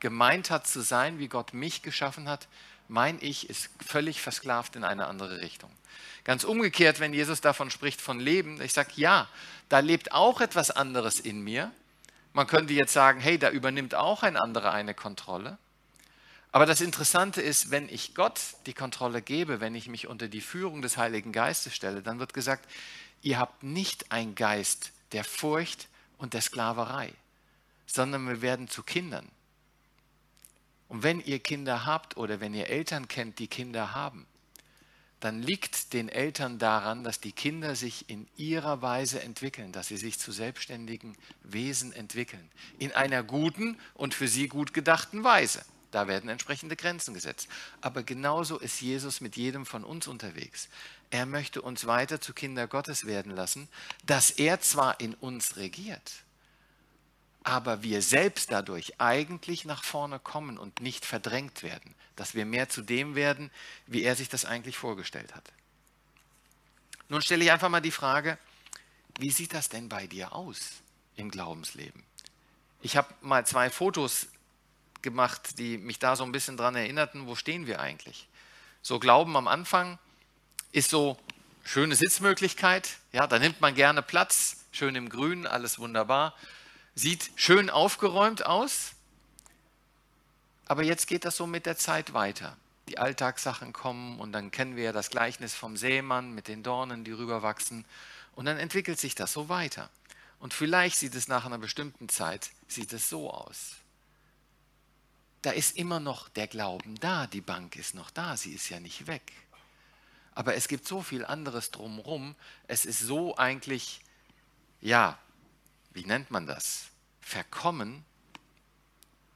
gemeint 0.00 0.50
hat 0.50 0.66
zu 0.66 0.80
sein, 0.80 1.20
wie 1.20 1.28
Gott 1.28 1.54
mich 1.54 1.82
geschaffen 1.82 2.28
hat. 2.28 2.48
Mein 2.88 3.18
Ich 3.20 3.48
ist 3.50 3.70
völlig 3.84 4.20
versklavt 4.20 4.76
in 4.76 4.84
eine 4.84 5.06
andere 5.06 5.40
Richtung. 5.40 5.70
Ganz 6.24 6.44
umgekehrt, 6.44 7.00
wenn 7.00 7.12
Jesus 7.12 7.40
davon 7.40 7.70
spricht 7.70 8.00
von 8.00 8.20
Leben, 8.20 8.60
ich 8.60 8.72
sage, 8.72 8.90
ja, 8.96 9.28
da 9.68 9.80
lebt 9.80 10.12
auch 10.12 10.40
etwas 10.40 10.70
anderes 10.70 11.20
in 11.20 11.40
mir. 11.40 11.70
Man 12.32 12.46
könnte 12.46 12.74
jetzt 12.74 12.92
sagen, 12.92 13.20
hey, 13.20 13.38
da 13.38 13.50
übernimmt 13.50 13.94
auch 13.94 14.22
ein 14.22 14.36
anderer 14.36 14.72
eine 14.72 14.94
Kontrolle. 14.94 15.58
Aber 16.52 16.66
das 16.66 16.80
Interessante 16.80 17.42
ist, 17.42 17.70
wenn 17.70 17.88
ich 17.88 18.14
Gott 18.14 18.40
die 18.66 18.74
Kontrolle 18.74 19.22
gebe, 19.22 19.60
wenn 19.60 19.74
ich 19.74 19.88
mich 19.88 20.06
unter 20.06 20.28
die 20.28 20.40
Führung 20.40 20.82
des 20.82 20.96
Heiligen 20.96 21.32
Geistes 21.32 21.74
stelle, 21.74 22.02
dann 22.02 22.18
wird 22.18 22.34
gesagt, 22.34 22.68
ihr 23.22 23.38
habt 23.38 23.62
nicht 23.62 24.12
einen 24.12 24.34
Geist 24.34 24.92
der 25.12 25.24
Furcht, 25.24 25.88
und 26.18 26.34
der 26.34 26.40
Sklaverei, 26.40 27.12
sondern 27.86 28.26
wir 28.26 28.42
werden 28.42 28.68
zu 28.68 28.82
Kindern. 28.82 29.28
Und 30.88 31.02
wenn 31.02 31.20
ihr 31.20 31.38
Kinder 31.38 31.84
habt 31.84 32.16
oder 32.16 32.40
wenn 32.40 32.54
ihr 32.54 32.68
Eltern 32.68 33.08
kennt, 33.08 33.38
die 33.38 33.48
Kinder 33.48 33.94
haben, 33.94 34.26
dann 35.20 35.42
liegt 35.42 35.92
den 35.92 36.08
Eltern 36.08 36.58
daran, 36.58 37.02
dass 37.02 37.20
die 37.20 37.32
Kinder 37.32 37.74
sich 37.74 38.08
in 38.08 38.28
ihrer 38.36 38.82
Weise 38.82 39.22
entwickeln, 39.22 39.72
dass 39.72 39.88
sie 39.88 39.96
sich 39.96 40.18
zu 40.18 40.30
selbstständigen 40.30 41.16
Wesen 41.42 41.92
entwickeln. 41.92 42.50
In 42.78 42.92
einer 42.92 43.22
guten 43.22 43.78
und 43.94 44.14
für 44.14 44.28
sie 44.28 44.46
gut 44.46 44.74
gedachten 44.74 45.24
Weise. 45.24 45.64
Da 45.90 46.08
werden 46.08 46.28
entsprechende 46.28 46.76
Grenzen 46.76 47.14
gesetzt. 47.14 47.48
Aber 47.80 48.02
genauso 48.02 48.58
ist 48.58 48.80
Jesus 48.82 49.22
mit 49.22 49.36
jedem 49.36 49.64
von 49.64 49.84
uns 49.84 50.06
unterwegs. 50.06 50.68
Er 51.10 51.24
möchte 51.24 51.62
uns 51.62 51.86
weiter 51.86 52.20
zu 52.20 52.34
Kinder 52.34 52.66
Gottes 52.66 53.06
werden 53.06 53.32
lassen, 53.32 53.68
dass 54.04 54.30
er 54.30 54.60
zwar 54.60 55.00
in 55.00 55.14
uns 55.14 55.56
regiert, 55.56 56.12
aber 57.46 57.84
wir 57.84 58.02
selbst 58.02 58.50
dadurch 58.50 59.00
eigentlich 59.00 59.64
nach 59.66 59.84
vorne 59.84 60.18
kommen 60.18 60.58
und 60.58 60.80
nicht 60.80 61.06
verdrängt 61.06 61.62
werden, 61.62 61.94
dass 62.16 62.34
wir 62.34 62.44
mehr 62.44 62.68
zu 62.68 62.82
dem 62.82 63.14
werden, 63.14 63.52
wie 63.86 64.02
er 64.02 64.16
sich 64.16 64.28
das 64.28 64.44
eigentlich 64.44 64.76
vorgestellt 64.76 65.32
hat. 65.32 65.44
Nun 67.08 67.22
stelle 67.22 67.44
ich 67.44 67.52
einfach 67.52 67.68
mal 67.68 67.80
die 67.80 67.92
Frage, 67.92 68.36
wie 69.20 69.30
sieht 69.30 69.54
das 69.54 69.68
denn 69.68 69.88
bei 69.88 70.08
dir 70.08 70.34
aus 70.34 70.72
im 71.14 71.30
Glaubensleben? 71.30 72.02
Ich 72.82 72.96
habe 72.96 73.14
mal 73.20 73.46
zwei 73.46 73.70
Fotos 73.70 74.26
gemacht, 75.02 75.60
die 75.60 75.78
mich 75.78 76.00
da 76.00 76.16
so 76.16 76.24
ein 76.24 76.32
bisschen 76.32 76.56
daran 76.56 76.74
erinnerten, 76.74 77.28
wo 77.28 77.36
stehen 77.36 77.68
wir 77.68 77.78
eigentlich? 77.78 78.26
So 78.82 78.98
Glauben 78.98 79.36
am 79.36 79.46
Anfang 79.46 80.00
ist 80.72 80.90
so 80.90 81.16
schöne 81.62 81.94
Sitzmöglichkeit, 81.94 82.96
ja, 83.12 83.28
da 83.28 83.38
nimmt 83.38 83.60
man 83.60 83.76
gerne 83.76 84.02
Platz, 84.02 84.64
schön 84.72 84.96
im 84.96 85.08
Grün, 85.08 85.46
alles 85.46 85.78
wunderbar, 85.78 86.34
sieht 86.96 87.30
schön 87.36 87.70
aufgeräumt 87.70 88.44
aus, 88.44 88.92
Aber 90.68 90.82
jetzt 90.82 91.06
geht 91.06 91.24
das 91.24 91.36
so 91.36 91.46
mit 91.46 91.64
der 91.64 91.76
Zeit 91.76 92.12
weiter. 92.12 92.56
Die 92.88 92.98
Alltagssachen 92.98 93.72
kommen 93.72 94.18
und 94.18 94.32
dann 94.32 94.50
kennen 94.50 94.74
wir 94.74 94.82
ja 94.82 94.92
das 94.92 95.10
Gleichnis 95.10 95.54
vom 95.54 95.76
Seemann 95.76 96.34
mit 96.34 96.48
den 96.48 96.64
Dornen, 96.64 97.04
die 97.04 97.12
rüberwachsen. 97.12 97.84
Und 98.34 98.46
dann 98.46 98.58
entwickelt 98.58 98.98
sich 98.98 99.14
das 99.14 99.32
so 99.32 99.48
weiter. 99.48 99.88
Und 100.40 100.54
vielleicht 100.54 100.96
sieht 100.98 101.14
es 101.14 101.28
nach 101.28 101.44
einer 101.44 101.58
bestimmten 101.58 102.08
Zeit, 102.08 102.50
sieht 102.66 102.92
es 102.92 103.08
so 103.08 103.30
aus. 103.30 103.76
Da 105.42 105.52
ist 105.52 105.76
immer 105.76 106.00
noch 106.00 106.28
der 106.30 106.48
Glauben 106.48 106.98
da, 106.98 107.28
die 107.28 107.40
Bank 107.40 107.76
ist 107.76 107.94
noch 107.94 108.10
da, 108.10 108.36
sie 108.36 108.52
ist 108.52 108.68
ja 108.68 108.80
nicht 108.80 109.06
weg. 109.06 109.32
Aber 110.34 110.56
es 110.56 110.66
gibt 110.66 110.88
so 110.88 111.00
viel 111.00 111.24
anderes 111.24 111.70
drumherum. 111.70 112.34
Es 112.66 112.84
ist 112.84 112.98
so 112.98 113.36
eigentlich, 113.36 114.00
ja, 114.80 115.16
wie 115.96 116.04
nennt 116.04 116.30
man 116.30 116.46
das? 116.46 116.90
Verkommen, 117.22 118.04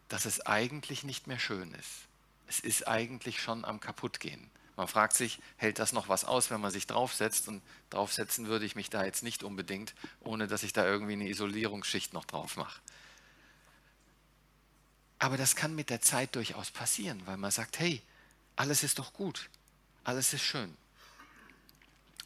dass 0.09 0.27
es 0.27 0.45
eigentlich 0.45 1.05
nicht 1.05 1.27
mehr 1.27 1.39
schön 1.39 1.73
ist. 1.73 2.07
Es 2.47 2.61
ist 2.61 2.87
eigentlich 2.87 3.41
schon 3.41 3.65
am 3.65 3.81
kaputtgehen. 3.81 4.51
Man 4.77 4.87
fragt 4.87 5.15
sich, 5.15 5.41
hält 5.57 5.79
das 5.79 5.93
noch 5.93 6.09
was 6.09 6.25
aus, 6.25 6.51
wenn 6.51 6.61
man 6.61 6.71
sich 6.71 6.87
draufsetzt? 6.87 7.49
Und 7.49 7.63
draufsetzen 7.89 8.47
würde 8.47 8.67
ich 8.67 8.77
mich 8.77 8.91
da 8.91 9.05
jetzt 9.05 9.23
nicht 9.23 9.43
unbedingt, 9.43 9.95
ohne 10.21 10.49
dass 10.49 10.63
ich 10.63 10.75
da 10.75 10.85
irgendwie 10.85 11.15
eine 11.15 11.29
Isolierungsschicht 11.29 12.13
noch 12.13 12.27
drauf 12.27 12.57
mache. 12.57 12.81
Aber 15.19 15.39
das 15.39 15.57
kann 15.57 15.75
mit 15.75 15.89
der 15.89 16.03
Zeit 16.03 16.35
durchaus 16.35 16.71
passieren, 16.71 17.23
weil 17.27 17.39
man 17.39 17.51
sagt, 17.51 17.79
hey, 17.79 18.03
alles 18.57 18.83
ist 18.83 18.99
doch 18.99 19.15
gut, 19.15 19.49
alles 20.05 20.35
ist 20.35 20.43
schön. 20.43 20.77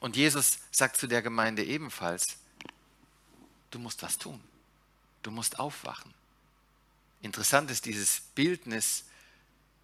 Und 0.00 0.16
Jesus 0.16 0.58
sagt 0.72 0.96
zu 0.96 1.06
der 1.06 1.22
Gemeinde 1.22 1.64
ebenfalls, 1.64 2.38
du 3.74 3.78
musst 3.78 4.02
was 4.02 4.18
tun, 4.18 4.40
du 5.22 5.30
musst 5.30 5.58
aufwachen. 5.58 6.12
Interessant 7.22 7.70
ist 7.70 7.86
dieses 7.86 8.20
Bildnis, 8.34 9.04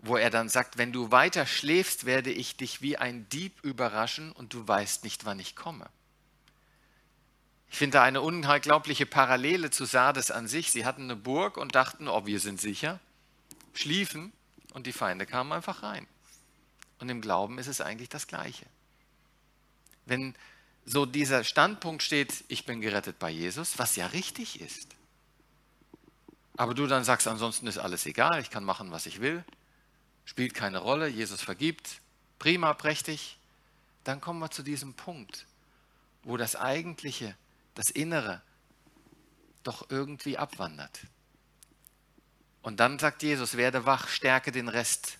wo 0.00 0.16
er 0.16 0.30
dann 0.30 0.49
sagt, 0.49 0.78
wenn 0.78 0.92
du 0.92 1.11
weiter 1.11 1.47
schläfst, 1.47 2.04
werde 2.04 2.30
ich 2.30 2.56
dich 2.56 2.82
wie 2.82 2.97
ein 2.97 3.28
Dieb 3.30 3.62
überraschen 3.62 4.32
und 4.32 4.54
du 4.54 4.66
weißt 4.66 5.04
nicht, 5.04 5.25
wann 5.25 5.38
ich 5.38 5.56
komme. 5.56 5.88
Ich 7.70 7.78
finde 7.78 7.99
da 7.99 8.02
eine 8.02 8.20
unglaubliche 8.20 9.06
Parallele 9.06 9.70
zu 9.70 9.85
Sardes 9.85 10.30
an 10.30 10.49
sich. 10.49 10.73
Sie 10.73 10.85
hatten 10.85 11.04
eine 11.04 11.16
Burg 11.16 11.56
und 11.56 11.75
dachten, 11.75 12.09
oh, 12.09 12.26
wir 12.26 12.40
sind 12.40 12.61
sicher, 12.61 12.99
schliefen 13.75 14.32
und 14.73 14.87
die 14.87 14.92
Feinde 14.92 15.25
kamen 15.25 15.52
einfach 15.52 15.82
rein. 15.82 16.06
Und 16.99 17.09
im 17.09 17.20
Glauben 17.20 17.59
ist 17.59 17.68
es 17.68 17.80
eigentlich 17.80 18.09
das 18.09 18.26
Gleiche. 18.26 18.66
Wenn 20.04 20.35
so 20.90 21.06
dieser 21.06 21.44
Standpunkt 21.44 22.02
steht, 22.02 22.44
ich 22.49 22.64
bin 22.64 22.80
gerettet 22.80 23.20
bei 23.20 23.30
Jesus, 23.30 23.78
was 23.78 23.94
ja 23.94 24.06
richtig 24.06 24.61
ist, 24.61 24.88
aber 26.56 26.75
du 26.75 26.88
dann 26.88 27.04
sagst, 27.04 27.28
ansonsten 27.28 27.68
ist 27.68 27.78
alles 27.78 28.06
egal, 28.06 28.40
ich 28.40 28.50
kann 28.50 28.64
machen, 28.64 28.90
was 28.90 29.06
ich 29.06 29.20
will, 29.20 29.44
spielt 30.25 30.52
keine 30.52 30.78
Rolle, 30.78 31.06
Jesus 31.06 31.42
vergibt, 31.42 32.00
prima, 32.40 32.75
prächtig, 32.75 33.38
dann 34.02 34.20
kommen 34.20 34.40
wir 34.40 34.50
zu 34.50 34.64
diesem 34.64 34.94
Punkt, 34.94 35.47
wo 36.25 36.37
das 36.37 36.56
Eigentliche, 36.56 37.37
das 37.76 37.90
Innere 37.90 38.42
doch 39.62 39.90
irgendwie 39.90 40.38
abwandert. 40.38 41.02
Und 42.62 42.80
dann 42.80 42.99
sagt 42.99 43.23
Jesus, 43.23 43.56
werde 43.56 43.87
wach, 43.87 44.09
stärke 44.09 44.50
den 44.50 44.68
Rest, 44.68 45.20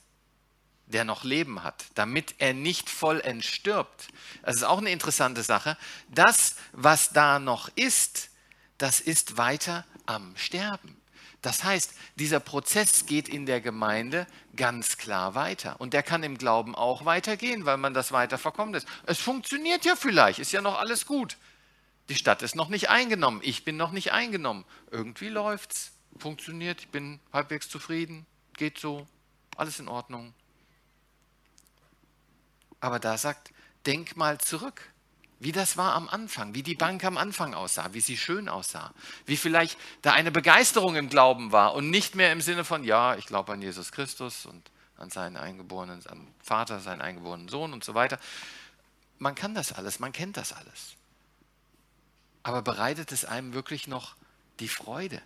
der 0.91 1.05
noch 1.05 1.25
Leben 1.25 1.63
hat, 1.63 1.85
damit 1.95 2.35
er 2.39 2.55
nicht 2.55 2.91
vollends 2.91 3.47
stirbt. 3.47 4.09
Das 4.43 4.57
ist 4.57 4.65
auch 4.65 4.79
eine 4.79 4.91
interessante 4.91 5.43
Sache. 5.43 5.77
Das, 6.09 6.57
was 6.73 7.11
da 7.11 7.39
noch 7.39 7.69
ist, 7.77 8.31
das 8.79 9.01
ist 9.01 9.37
weiter 9.37 9.85
am 10.07 10.37
Sterben. 10.37 11.01
Das 11.43 11.65
heißt, 11.65 11.95
dieser 12.17 12.41
Prozess 12.41 13.07
geht 13.07 13.29
in 13.29 13.47
der 13.47 13.61
Gemeinde 13.61 14.27
ganz 14.57 14.99
klar 14.99 15.35
weiter. 15.35 15.81
Und 15.81 15.95
der 15.95 16.03
kann 16.03 16.23
im 16.23 16.37
Glauben 16.37 16.75
auch 16.75 17.07
weitergehen, 17.07 17.65
weil 17.65 17.79
man 17.79 17.95
das 17.95 18.13
weiter 18.13 18.37
verkommen 18.37 18.75
lässt. 18.75 18.87
Es 19.07 19.19
funktioniert 19.19 19.85
ja 19.85 19.97
vielleicht, 19.97 20.39
ist 20.39 20.53
ja 20.53 20.61
noch 20.61 20.79
alles 20.79 21.07
gut. 21.07 21.39
Die 22.11 22.15
Stadt 22.15 22.43
ist 22.43 22.57
noch 22.57 22.69
nicht 22.69 22.91
eingenommen, 22.91 23.41
ich 23.43 23.65
bin 23.65 23.77
noch 23.77 23.93
nicht 23.93 24.13
eingenommen. 24.13 24.65
Irgendwie 24.91 25.29
läuft's, 25.29 25.93
funktioniert, 26.19 26.81
ich 26.81 26.89
bin 26.89 27.21
halbwegs 27.33 27.69
zufrieden, 27.69 28.27
geht 28.55 28.79
so, 28.79 29.07
alles 29.57 29.79
in 29.79 29.89
Ordnung. 29.89 30.35
Aber 32.81 32.99
da 32.99 33.19
sagt, 33.19 33.53
denk 33.87 34.17
mal 34.17 34.39
zurück 34.39 34.91
wie 35.43 35.53
das 35.53 35.79
war 35.79 35.95
am 35.95 36.07
Anfang, 36.11 36.55
wie 36.55 36.63
die 36.63 36.75
Bank 36.75 37.03
am 37.03 37.17
Anfang 37.17 37.55
aussah, 37.55 37.95
wie 37.95 38.03
sie 38.03 38.19
schön 38.19 38.51
aussah, 38.51 38.93
wie 39.25 39.39
vielleicht 39.39 39.79
da 40.03 40.13
eine 40.13 40.31
Begeisterung 40.31 40.97
im 40.97 41.09
Glauben 41.09 41.51
war 41.51 41.75
und 41.75 41.89
nicht 41.89 42.15
mehr 42.15 42.31
im 42.31 42.43
Sinne 42.43 42.63
von, 42.63 42.85
ja, 42.85 43.17
ich 43.17 43.25
glaube 43.25 43.55
an 43.55 43.63
Jesus 43.63 43.91
Christus 43.91 44.45
und 44.45 44.71
an 44.99 45.09
seinen 45.09 45.39
eingeborenen 45.39 46.07
an 46.09 46.29
Vater, 46.43 46.81
seinen 46.81 47.01
eingeborenen 47.01 47.49
Sohn 47.49 47.73
und 47.73 47.83
so 47.83 47.95
weiter. 47.95 48.19
Man 49.19 49.35
kann 49.35 49.55
das 49.55 49.73
alles, 49.73 49.99
man 49.99 50.13
kennt 50.13 50.37
das 50.37 50.53
alles. 50.53 50.95
Aber 52.43 52.61
bereitet 52.61 53.11
es 53.11 53.25
einem 53.25 53.55
wirklich 53.55 53.89
noch 53.89 54.17
die 54.61 54.69
Freude, 54.69 55.23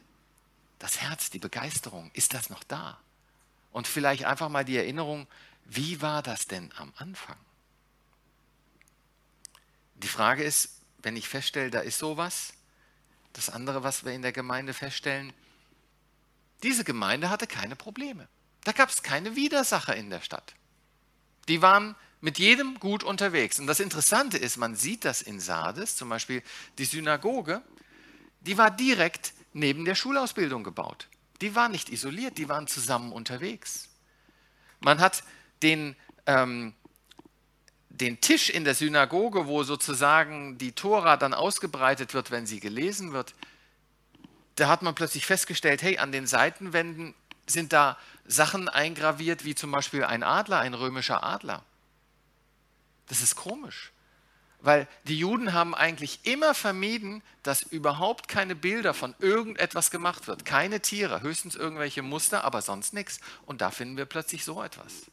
das 0.79 1.01
Herz, 1.01 1.31
die 1.31 1.41
Begeisterung? 1.41 2.13
Ist 2.15 2.35
das 2.35 2.51
noch 2.51 2.63
da? 2.63 2.99
Und 3.73 3.89
vielleicht 3.89 4.27
einfach 4.27 4.49
mal 4.49 4.65
die 4.65 4.77
Erinnerung, 4.77 5.27
wie 5.65 6.03
war 6.03 6.23
das 6.23 6.47
denn 6.47 6.71
am 6.77 6.93
Anfang? 6.97 7.37
Die 9.95 10.09
Frage 10.09 10.43
ist, 10.43 10.81
wenn 10.99 11.17
ich 11.17 11.29
feststelle, 11.29 11.71
da 11.71 11.81
ist 11.81 11.99
sowas, 11.99 12.55
das 13.33 13.51
andere, 13.51 13.83
was 13.83 14.05
wir 14.05 14.13
in 14.13 14.23
der 14.23 14.33
Gemeinde 14.33 14.75
feststellen, 14.75 15.33
diese 16.63 16.85
Gemeinde 16.85 17.31
hatte 17.31 17.47
keine 17.47 17.77
Probleme. 17.77 18.29
Da 18.63 18.73
gab 18.73 18.89
es 18.89 19.03
keine 19.03 19.37
Widersacher 19.37 19.95
in 19.95 20.11
der 20.11 20.21
Stadt. 20.21 20.55
Die 21.49 21.61
waren 21.61 21.95
mit 22.21 22.39
jedem 22.39 22.81
gut 22.81 23.05
unterwegs. 23.05 23.61
Und 23.61 23.67
das 23.67 23.81
Interessante 23.81 24.39
ist, 24.39 24.57
man 24.57 24.77
sieht 24.77 25.05
das 25.05 25.21
in 25.21 25.41
Sardes, 25.41 25.97
zum 25.97 26.09
Beispiel 26.09 26.43
die 26.79 26.87
Synagoge, 26.87 27.63
die 28.41 28.57
war 28.57 28.71
direkt 28.71 29.35
neben 29.53 29.85
der 29.85 29.95
Schulausbildung 29.95 30.65
gebaut. 30.65 31.09
Die 31.43 31.55
war 31.55 31.69
nicht 31.69 31.91
isoliert, 31.91 32.39
die 32.39 32.49
waren 32.49 32.67
zusammen 32.67 33.13
unterwegs. 33.13 33.89
Man 34.81 35.01
hat 35.01 35.23
den 35.63 35.97
ähm, 36.27 36.75
den 38.01 38.21
Tisch 38.21 38.51
in 38.51 38.65
der 38.65 38.75
Synagoge, 38.75 39.47
wo 39.47 39.63
sozusagen 39.63 40.59
die 40.59 40.73
Tora 40.73 41.17
dann 41.17 41.33
ausgebreitet 41.33 42.13
wird, 42.13 42.31
wenn 42.31 42.47
sie 42.47 42.61
gelesen 42.61 43.13
wird, 43.13 43.35
da 44.57 44.69
hat 44.69 44.83
man 44.83 44.95
plötzlich 44.95 45.27
festgestellt, 45.27 45.83
hey, 45.83 45.99
an 45.99 46.13
den 46.13 46.27
Seitenwänden 46.27 47.15
sind 47.47 47.73
da 47.73 47.99
Sachen 48.27 48.69
eingraviert, 48.69 49.45
wie 49.45 49.55
zum 49.55 49.71
Beispiel 49.71 50.05
ein 50.05 50.23
Adler, 50.23 50.61
ein 50.61 50.75
römischer 50.75 51.23
Adler. 51.23 51.65
Das 53.09 53.21
ist 53.21 53.37
komisch, 53.37 53.93
weil 54.61 54.89
die 55.05 55.19
Juden 55.19 55.53
haben 55.53 55.75
eigentlich 55.75 56.21
immer 56.25 56.55
vermieden, 56.55 57.23
dass 57.43 57.63
überhaupt 57.63 58.29
keine 58.29 58.55
Bilder 58.55 58.95
von 58.95 59.15
irgendetwas 59.19 59.91
gemacht 59.91 60.27
wird. 60.27 60.45
Keine 60.45 60.81
Tiere, 60.81 61.21
höchstens 61.21 61.55
irgendwelche 61.55 62.03
Muster, 62.03 62.45
aber 62.45 62.63
sonst 62.63 62.95
nichts. 62.95 63.21
Und 63.45 63.61
da 63.61 63.71
finden 63.71 63.99
wir 63.99 64.07
plötzlich 64.07 64.45
so 64.45 64.63
etwas. 64.63 65.11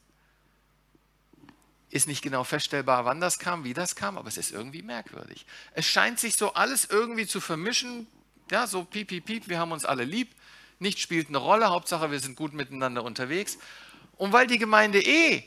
Ist 1.92 2.08
nicht 2.08 2.22
genau 2.22 2.44
feststellbar, 2.46 3.06
wann 3.06 3.20
das 3.20 3.38
kam, 3.38 3.64
wie 3.66 3.74
das 3.74 3.96
kam, 3.96 4.18
aber 4.18 4.30
es 4.30 4.38
ist 4.38 4.52
irgendwie 4.52 4.82
merkwürdig. 4.82 5.46
Es 5.74 5.86
scheint 5.86 6.20
sich 6.20 6.38
so 6.38 6.54
alles 6.54 6.86
irgendwie 6.86 7.28
zu 7.28 7.42
vermischen. 7.42 8.08
Ja, 8.50 8.66
so 8.66 8.86
piep, 8.86 9.10
piep, 9.10 9.26
piep, 9.26 9.50
wir 9.50 9.60
haben 9.60 9.74
uns 9.74 9.86
alle 9.86 10.06
lieb. 10.06 10.34
Nichts 10.80 11.02
spielt 11.02 11.28
eine 11.28 11.38
Rolle, 11.38 11.70
Hauptsache 11.70 12.10
wir 12.10 12.20
sind 12.20 12.38
gut 12.38 12.54
miteinander 12.54 13.04
unterwegs. 13.04 13.58
Und 14.18 14.32
weil 14.32 14.48
die 14.48 14.58
Gemeinde 14.58 15.02
eh 15.02 15.44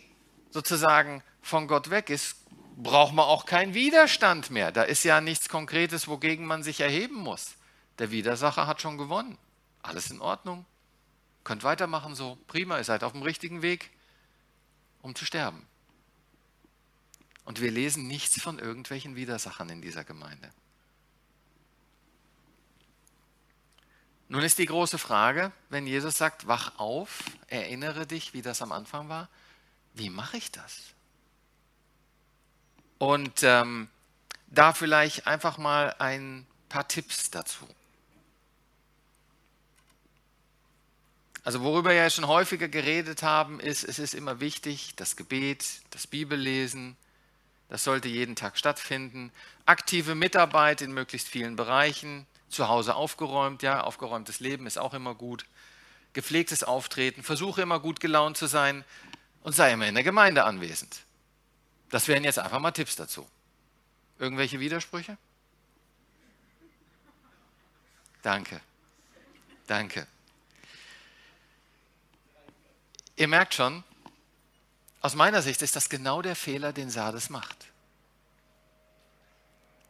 sozusagen 0.50 1.22
von 1.40 1.66
Gott 1.66 1.90
weg 1.90 2.10
ist, 2.10 2.36
braucht 2.76 3.14
man 3.14 3.24
auch 3.24 3.46
keinen 3.46 3.72
Widerstand 3.72 4.50
mehr. 4.50 4.70
Da 4.70 4.82
ist 4.82 5.02
ja 5.02 5.20
nichts 5.20 5.48
Konkretes, 5.48 6.08
wogegen 6.08 6.46
man 6.46 6.62
sich 6.62 6.80
erheben 6.80 7.16
muss. 7.16 7.54
Der 7.98 8.10
Widersacher 8.10 8.66
hat 8.66 8.82
schon 8.82 8.98
gewonnen. 8.98 9.38
Alles 9.82 10.10
in 10.10 10.20
Ordnung. 10.20 10.66
Könnt 11.42 11.62
weitermachen 11.62 12.14
so. 12.14 12.38
Prima, 12.46 12.78
ihr 12.78 12.84
seid 12.84 13.04
auf 13.04 13.12
dem 13.12 13.22
richtigen 13.22 13.62
Weg, 13.62 13.90
um 15.02 15.14
zu 15.14 15.24
sterben. 15.24 15.66
Und 17.44 17.60
wir 17.60 17.70
lesen 17.70 18.06
nichts 18.06 18.40
von 18.40 18.58
irgendwelchen 18.58 19.16
Widersachern 19.16 19.68
in 19.68 19.82
dieser 19.82 20.04
Gemeinde. 20.04 20.50
Nun 24.28 24.42
ist 24.42 24.58
die 24.58 24.66
große 24.66 24.98
Frage, 24.98 25.52
wenn 25.68 25.86
Jesus 25.86 26.16
sagt, 26.16 26.46
wach 26.46 26.78
auf, 26.78 27.24
erinnere 27.46 28.06
dich, 28.06 28.32
wie 28.32 28.42
das 28.42 28.62
am 28.62 28.72
Anfang 28.72 29.08
war, 29.08 29.28
wie 29.92 30.10
mache 30.10 30.38
ich 30.38 30.50
das? 30.50 30.94
Und 32.98 33.42
ähm, 33.42 33.88
da 34.46 34.72
vielleicht 34.72 35.26
einfach 35.26 35.58
mal 35.58 35.94
ein 35.98 36.46
paar 36.68 36.88
Tipps 36.88 37.30
dazu. 37.30 37.68
Also 41.44 41.60
worüber 41.60 41.90
wir 41.90 41.96
ja 41.96 42.08
schon 42.08 42.26
häufiger 42.26 42.68
geredet 42.68 43.22
haben, 43.22 43.60
ist, 43.60 43.84
es 43.84 43.98
ist 43.98 44.14
immer 44.14 44.40
wichtig, 44.40 44.94
das 44.96 45.14
Gebet, 45.14 45.66
das 45.90 46.06
Bibellesen, 46.06 46.96
das 47.74 47.82
sollte 47.82 48.06
jeden 48.06 48.36
Tag 48.36 48.56
stattfinden. 48.56 49.32
Aktive 49.66 50.14
Mitarbeit 50.14 50.80
in 50.80 50.92
möglichst 50.92 51.26
vielen 51.26 51.56
Bereichen. 51.56 52.24
Zu 52.48 52.68
Hause 52.68 52.94
aufgeräumt, 52.94 53.64
ja, 53.64 53.80
aufgeräumtes 53.80 54.38
Leben 54.38 54.68
ist 54.68 54.78
auch 54.78 54.94
immer 54.94 55.16
gut. 55.16 55.44
gepflegtes 56.12 56.62
Auftreten, 56.62 57.24
versuche 57.24 57.62
immer 57.62 57.80
gut 57.80 57.98
gelaunt 57.98 58.36
zu 58.36 58.46
sein 58.46 58.84
und 59.42 59.56
sei 59.56 59.72
immer 59.72 59.88
in 59.88 59.96
der 59.96 60.04
Gemeinde 60.04 60.44
anwesend. 60.44 61.00
Das 61.90 62.06
wären 62.06 62.22
jetzt 62.22 62.38
einfach 62.38 62.60
mal 62.60 62.70
Tipps 62.70 62.94
dazu. 62.94 63.28
Irgendwelche 64.20 64.60
Widersprüche? 64.60 65.18
Danke. 68.22 68.60
Danke. 69.66 70.06
Ihr 73.16 73.26
merkt 73.26 73.54
schon, 73.54 73.82
aus 75.04 75.14
meiner 75.14 75.42
Sicht 75.42 75.61
ist 75.61 75.76
das 75.76 75.90
genau 75.90 76.23
der 76.23 76.34
Fehler, 76.34 76.73
den 76.73 76.88
Sardes 76.88 77.28
macht. 77.28 77.66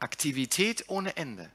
Aktivität 0.01 0.87
ohne 0.89 1.17
Ende, 1.17 1.49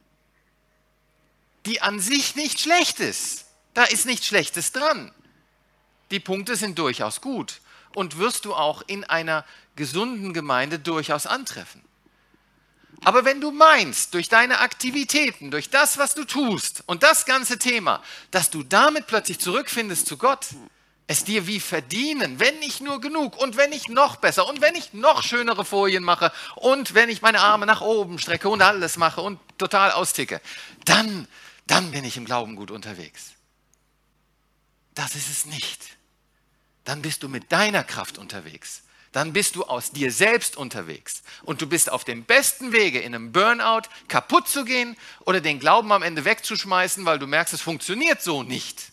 die 1.66 1.82
an 1.82 2.00
sich 2.00 2.38
nicht 2.38 2.62
schlecht 2.62 3.02
ist. 3.02 3.48
Da 3.74 3.84
ist 3.84 4.06
nichts 4.06 4.28
Schlechtes 4.28 4.72
dran. 4.72 5.12
Die 6.10 6.22
Punkte 6.22 6.56
sind 6.56 6.80
durchaus 6.80 7.20
gut 7.20 7.60
und 7.94 8.18
wirst 8.18 8.46
du 8.46 8.56
auch 8.56 8.82
in 8.88 9.04
einer 9.04 9.44
gesunden 9.76 10.34
Gemeinde 10.34 10.80
durchaus 10.80 11.28
antreffen. 11.28 11.84
Aber 13.04 13.26
wenn 13.26 13.42
du 13.42 13.52
meinst, 13.52 14.14
durch 14.14 14.30
deine 14.30 14.60
Aktivitäten, 14.60 15.52
durch 15.52 15.70
das, 15.70 15.98
was 15.98 16.16
du 16.16 16.24
tust 16.24 16.82
und 16.86 17.04
das 17.04 17.26
ganze 17.26 17.60
Thema, 17.60 18.02
dass 18.32 18.52
du 18.52 18.64
damit 18.64 19.08
plötzlich 19.08 19.40
zurückfindest 19.40 20.08
zu 20.08 20.16
Gott, 20.18 20.48
es 21.10 21.24
dir 21.24 21.48
wie 21.48 21.60
verdienen, 21.60 22.40
wenn 22.40 22.60
nicht 22.60 22.82
nur 22.82 23.02
genug 23.02 23.36
und 23.36 23.58
wenn 23.58 23.72
ich 23.72 23.88
noch 23.88 24.18
besser 24.18 24.48
und 24.48 24.62
wenn 24.62 24.76
ich 24.76 24.94
noch 24.94 25.24
schönere 25.24 25.66
Folien 25.66 26.04
mache 26.04 26.32
und 26.56 26.94
wenn 26.94 27.10
ich 27.10 27.24
meine 27.24 27.40
Arme 27.40 27.66
nach 27.66 27.82
oben 27.82 28.20
strecke 28.20 28.48
und 28.48 28.62
alles 28.62 28.96
mache 28.96 29.22
und 29.22 29.40
total 29.58 29.92
austicke, 29.92 30.40
dann, 30.86 31.28
dann 31.66 31.90
bin 31.90 32.04
ich 32.04 32.16
im 32.16 32.26
Glauben 32.26 32.56
gut 32.56 32.70
unterwegs. 32.70 33.32
Das 34.94 35.16
ist 35.16 35.32
es 35.32 35.46
nicht. 35.48 35.82
Dann 36.84 37.02
bist 37.02 37.24
du 37.24 37.28
mit 37.28 37.52
deiner 37.52 37.84
Kraft 37.84 38.20
unterwegs. 38.20 38.84
Dann 39.12 39.34
bist 39.34 39.56
du 39.56 39.64
aus 39.64 39.90
dir 39.90 40.12
selbst 40.12 40.58
unterwegs 40.58 41.24
und 41.42 41.60
du 41.60 41.66
bist 41.66 41.92
auf 41.92 42.04
dem 42.04 42.24
besten 42.24 42.72
Wege, 42.72 43.00
in 43.00 43.16
einem 43.16 43.32
Burnout 43.32 43.90
kaputt 44.10 44.48
zu 44.48 44.64
gehen 44.64 44.96
oder 45.22 45.42
den 45.42 45.60
Glauben 45.60 45.92
am 45.92 46.04
Ende 46.04 46.24
wegzuschmeißen, 46.24 47.04
weil 47.06 47.18
du 47.18 47.26
merkst, 47.26 47.56
es 47.56 47.62
funktioniert 47.62 48.22
so 48.22 48.44
nicht. 48.44 48.92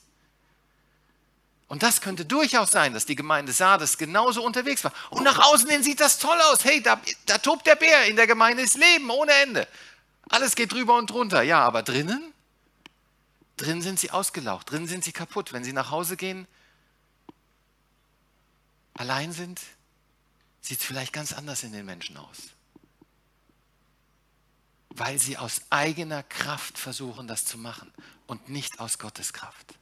Und 1.68 1.82
das 1.82 2.00
könnte 2.00 2.24
durchaus 2.24 2.70
sein, 2.70 2.94
dass 2.94 3.06
die 3.06 3.16
Gemeinde 3.16 3.52
Sardes 3.52 3.98
genauso 3.98 4.44
unterwegs 4.44 4.84
war. 4.84 4.92
Und 5.10 5.24
nach 5.24 5.38
außen 5.38 5.68
hin 5.68 5.82
sieht 5.82 6.00
das 6.00 6.18
toll 6.18 6.38
aus. 6.52 6.64
Hey, 6.64 6.80
da, 6.80 7.00
da 7.26 7.38
tobt 7.38 7.66
der 7.66 7.74
Bär, 7.74 8.06
in 8.06 8.14
der 8.14 8.28
Gemeinde 8.28 8.62
ist 8.62 8.76
Leben 8.76 9.10
ohne 9.10 9.32
Ende. 9.32 9.66
Alles 10.28 10.54
geht 10.54 10.72
drüber 10.72 10.96
und 10.96 11.10
drunter. 11.10 11.42
Ja, 11.42 11.60
aber 11.60 11.82
drinnen? 11.82 12.32
Drinnen 13.56 13.82
sind 13.82 13.98
sie 13.98 14.10
ausgelaucht, 14.10 14.70
drinnen 14.70 14.86
sind 14.86 15.02
sie 15.02 15.12
kaputt. 15.12 15.52
Wenn 15.52 15.64
sie 15.64 15.72
nach 15.72 15.90
Hause 15.90 16.16
gehen, 16.16 16.46
allein 18.94 19.32
sind, 19.32 19.60
sieht 20.60 20.80
es 20.80 20.84
vielleicht 20.84 21.12
ganz 21.12 21.32
anders 21.32 21.62
in 21.62 21.72
den 21.72 21.86
Menschen 21.86 22.16
aus. 22.16 22.36
Weil 24.90 25.18
sie 25.18 25.36
aus 25.36 25.62
eigener 25.70 26.22
Kraft 26.22 26.78
versuchen, 26.78 27.26
das 27.26 27.44
zu 27.44 27.58
machen 27.58 27.92
und 28.26 28.48
nicht 28.48 28.78
aus 28.78 28.98
Gottes 28.98 29.32
Kraft. 29.32 29.74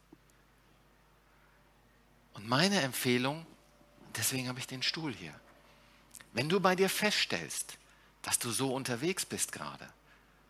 Und 2.34 2.48
meine 2.48 2.80
Empfehlung, 2.82 3.46
deswegen 4.16 4.48
habe 4.48 4.58
ich 4.58 4.66
den 4.66 4.82
Stuhl 4.82 5.14
hier, 5.14 5.34
wenn 6.32 6.48
du 6.48 6.60
bei 6.60 6.76
dir 6.76 6.88
feststellst, 6.88 7.78
dass 8.22 8.38
du 8.38 8.50
so 8.50 8.74
unterwegs 8.74 9.24
bist 9.24 9.52
gerade, 9.52 9.88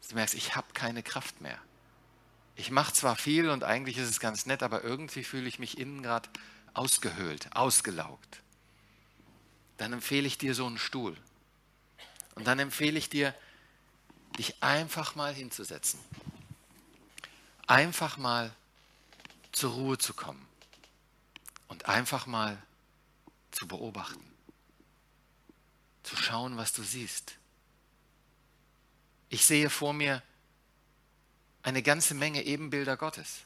dass 0.01 0.09
du 0.09 0.15
merkst, 0.15 0.35
ich 0.35 0.57
habe 0.57 0.73
keine 0.73 1.03
Kraft 1.03 1.41
mehr. 1.41 1.59
Ich 2.57 2.71
mache 2.71 2.93
zwar 2.93 3.17
viel 3.17 3.51
und 3.51 3.65
eigentlich 3.65 3.99
ist 3.99 4.09
es 4.09 4.21
ganz 4.21 4.47
nett, 4.47 4.63
aber 4.63 4.83
irgendwie 4.83 5.25
fühle 5.25 5.49
ich 5.49 5.59
mich 5.59 5.79
innen 5.79 6.03
gerade 6.03 6.29
ausgehöhlt, 6.73 7.55
ausgelaugt. 7.55 8.41
Dann 9.77 9.93
empfehle 9.93 10.27
ich 10.27 10.39
dir 10.39 10.55
so 10.55 10.67
einen 10.67 10.79
Stuhl. 10.79 11.17
Und 12.37 12.47
dann 12.47 12.59
empfehle 12.61 12.99
ich 12.99 13.09
dir, 13.09 13.35
dich 14.39 14.63
einfach 14.63 15.17
mal 15.17 15.35
hinzusetzen. 15.35 16.01
Einfach 17.67 18.17
mal 18.17 18.53
zur 19.53 19.73
Ruhe 19.73 19.99
zu 19.99 20.15
kommen 20.15 20.47
und 21.75 21.87
einfach 21.87 22.27
mal 22.27 22.57
zu 23.51 23.67
beobachten, 23.67 24.25
zu 26.05 26.15
schauen, 26.15 26.57
was 26.57 26.73
du 26.73 26.85
siehst. 26.85 27.35
Ich 29.29 29.45
sehe 29.45 29.69
vor 29.71 29.93
mir 29.93 30.23
eine 31.65 31.83
ganze 31.83 32.15
Menge 32.15 32.45
Ebenbilder 32.45 32.97
Gottes. 32.97 33.41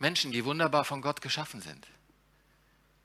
Menschen, 0.00 0.32
die 0.32 0.44
wunderbar 0.44 0.84
von 0.84 1.00
Gott 1.00 1.20
geschaffen 1.20 1.62
sind. 1.62 1.86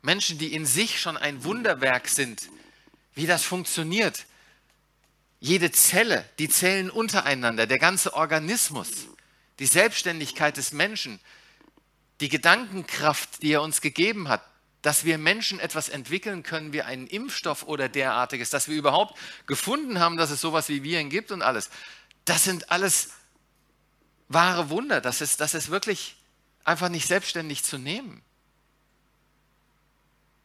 Menschen, 0.02 0.39
die 0.39 0.56
in 0.56 0.65
sich 0.65 1.00
schon 1.00 1.15
ein 1.15 1.43
Wunderwerk 1.43 2.08
sind, 2.08 2.50
wie 3.13 3.28
das 3.28 3.43
funktioniert. 3.43 4.26
Jede 5.39 5.71
Zelle, 5.71 6.28
die 6.39 6.50
Zellen 6.50 6.89
untereinander, 6.89 7.67
der 7.67 7.78
ganze 7.78 8.15
Organismus, 8.15 8.89
die 9.60 9.67
Selbstständigkeit 9.67 10.58
des 10.58 10.71
Menschen, 10.71 11.19
die 12.21 12.30
Gedankenkraft, 12.30 13.41
die 13.41 13.51
er 13.51 13.62
uns 13.62 13.82
gegeben 13.82 14.30
hat, 14.30 14.41
dass 14.82 15.04
wir 15.04 15.17
Menschen 15.17 15.60
etwas 15.60 15.89
entwickeln 15.89 16.43
können 16.43 16.71
wie 16.71 16.84
einen 16.84 17.08
Impfstoff 17.08 17.63
oder 17.63 17.89
derartiges, 17.89 18.51
dass 18.51 18.67
wir 18.67 18.78
überhaupt 18.78 19.17
gefunden 19.47 19.99
haben, 19.99 20.15
dass 20.15 20.30
es 20.30 20.41
sowas 20.41 20.69
wie 20.69 20.84
Viren 20.84 21.10
gibt 21.10 21.32
und 21.32 21.41
alles. 21.41 21.69
Das 22.23 22.43
sind 22.43 22.71
alles 22.71 23.10
wahre 24.28 24.69
Wunder. 24.69 25.01
Das 25.01 25.21
ist, 25.21 25.41
das 25.41 25.56
ist 25.56 25.69
wirklich 25.69 26.15
einfach 26.63 26.89
nicht 26.89 27.08
selbstständig 27.08 27.63
zu 27.63 27.78
nehmen. 27.78 28.21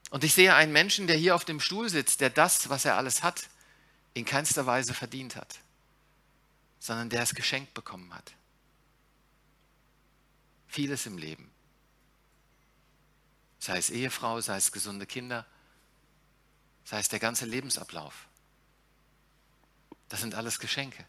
Und 0.08 0.24
ich 0.24 0.32
sehe 0.32 0.54
einen 0.54 0.72
Menschen, 0.72 1.06
der 1.06 1.16
hier 1.16 1.34
auf 1.34 1.44
dem 1.44 1.60
Stuhl 1.60 1.88
sitzt, 1.88 2.20
der 2.20 2.30
das, 2.30 2.68
was 2.70 2.84
er 2.84 2.96
alles 2.96 3.22
hat, 3.22 3.42
in 4.14 4.24
keinster 4.24 4.66
Weise 4.66 4.94
verdient 4.94 5.36
hat, 5.36 5.58
sondern 6.80 7.10
der 7.10 7.22
es 7.22 7.34
geschenkt 7.34 7.74
bekommen 7.74 8.12
hat. 8.14 8.32
Vieles 10.66 11.06
im 11.06 11.18
Leben 11.18 11.50
sei 13.60 13.76
es 13.78 13.90
Ehefrau, 13.90 14.40
sei 14.40 14.56
es 14.56 14.72
gesunde 14.72 15.06
Kinder, 15.06 15.46
sei 16.84 16.98
es 16.98 17.08
der 17.08 17.20
ganze 17.20 17.44
Lebensablauf. 17.44 18.26
Das 20.08 20.20
sind 20.20 20.34
alles 20.34 20.58
Geschenke. 20.58 21.06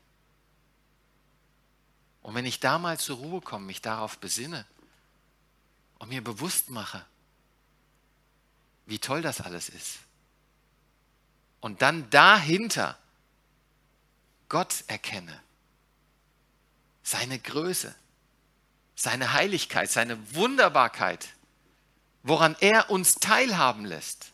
Und 2.21 2.35
wenn 2.35 2.45
ich 2.45 2.59
da 2.59 2.77
mal 2.77 2.99
zur 2.99 3.17
Ruhe 3.17 3.41
komme, 3.41 3.65
mich 3.65 3.81
darauf 3.81 4.19
besinne 4.19 4.67
und 5.97 6.09
mir 6.09 6.23
bewusst 6.23 6.69
mache, 6.69 7.03
wie 8.85 8.99
toll 8.99 9.23
das 9.23 9.41
alles 9.41 9.69
ist, 9.69 9.99
und 11.61 11.81
dann 11.81 12.09
dahinter 12.09 12.97
Gott 14.49 14.83
erkenne, 14.87 15.41
seine 17.03 17.39
Größe, 17.39 17.95
seine 18.95 19.33
Heiligkeit, 19.33 19.89
seine 19.89 20.33
Wunderbarkeit, 20.35 21.29
woran 22.23 22.55
er 22.59 22.89
uns 22.89 23.15
teilhaben 23.15 23.85
lässt, 23.85 24.31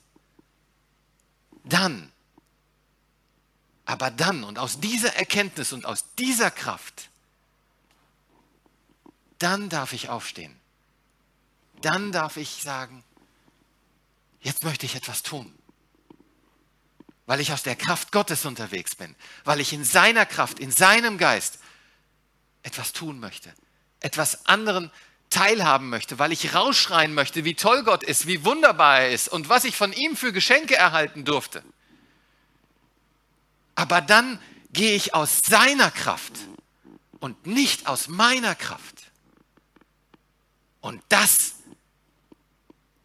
dann, 1.63 2.11
aber 3.85 4.11
dann 4.11 4.43
und 4.43 4.59
aus 4.59 4.79
dieser 4.79 5.15
Erkenntnis 5.15 5.73
und 5.73 5.85
aus 5.85 6.05
dieser 6.15 6.51
Kraft, 6.51 7.09
dann 9.39 9.69
darf 9.69 9.93
ich 9.93 10.09
aufstehen. 10.09 10.59
Dann 11.81 12.11
darf 12.11 12.37
ich 12.37 12.63
sagen, 12.63 13.03
jetzt 14.41 14.63
möchte 14.63 14.85
ich 14.85 14.95
etwas 14.95 15.23
tun. 15.23 15.53
Weil 17.27 17.39
ich 17.39 17.51
aus 17.51 17.61
der 17.61 17.75
Kraft 17.75 18.11
Gottes 18.11 18.45
unterwegs 18.45 18.95
bin. 18.95 19.15
Weil 19.43 19.59
ich 19.59 19.73
in 19.73 19.83
seiner 19.83 20.25
Kraft, 20.25 20.59
in 20.59 20.71
seinem 20.71 21.17
Geist 21.17 21.59
etwas 22.63 22.93
tun 22.93 23.19
möchte. 23.19 23.53
Etwas 23.99 24.45
anderen 24.45 24.91
teilhaben 25.29 25.89
möchte, 25.89 26.19
weil 26.19 26.31
ich 26.31 26.53
rausschreien 26.53 27.13
möchte, 27.13 27.43
wie 27.43 27.55
toll 27.55 27.83
Gott 27.83 28.03
ist, 28.03 28.27
wie 28.27 28.45
wunderbar 28.45 29.01
er 29.01 29.11
ist 29.11 29.29
und 29.29 29.49
was 29.49 29.65
ich 29.65 29.75
von 29.75 29.93
ihm 29.93 30.15
für 30.15 30.31
Geschenke 30.31 30.75
erhalten 30.75 31.25
durfte. 31.25 31.63
Aber 33.75 34.01
dann 34.01 34.39
gehe 34.71 34.95
ich 34.95 35.13
aus 35.13 35.41
seiner 35.45 35.91
Kraft 35.91 36.33
und 37.19 37.45
nicht 37.45 37.87
aus 37.87 38.07
meiner 38.07 38.55
Kraft. 38.55 39.11
Und 40.81 41.01
das 41.09 41.55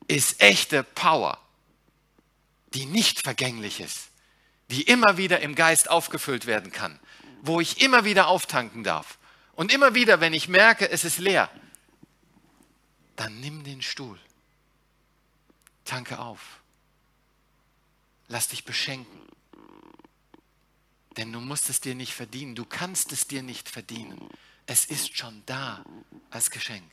ist 0.07 0.41
echte 0.41 0.83
Power, 0.83 1.39
die 2.75 2.87
nicht 2.87 3.21
vergänglich 3.21 3.81
ist, 3.81 4.09
die 4.71 4.83
immer 4.83 5.17
wieder 5.17 5.41
im 5.41 5.55
Geist 5.55 5.91
aufgefüllt 5.91 6.47
werden 6.47 6.73
kann, 6.73 6.99
wo 7.43 7.61
ich 7.61 7.81
immer 7.81 8.05
wieder 8.05 8.29
auftanken 8.29 8.85
darf. 8.85 9.19
Und 9.55 9.73
immer 9.73 9.95
wieder, 9.95 10.21
wenn 10.21 10.33
ich 10.33 10.49
merke, 10.49 10.89
es 10.91 11.05
ist 11.05 11.19
leer, 11.19 11.51
dann 13.17 13.41
nimm 13.41 13.65
den 13.65 13.83
Stuhl, 13.83 14.19
tanke 15.85 16.19
auf, 16.19 16.61
lass 18.29 18.49
dich 18.49 18.65
beschenken. 18.65 19.21
Denn 21.17 21.33
du 21.33 21.41
musst 21.41 21.69
es 21.69 21.81
dir 21.81 21.95
nicht 21.95 22.15
verdienen, 22.15 22.55
du 22.55 22.65
kannst 22.65 23.13
es 23.13 23.27
dir 23.27 23.43
nicht 23.43 23.69
verdienen. 23.69 24.29
Es 24.67 24.87
ist 24.87 25.17
schon 25.17 25.43
da 25.47 25.85
als 26.31 26.51
Geschenk. 26.51 26.91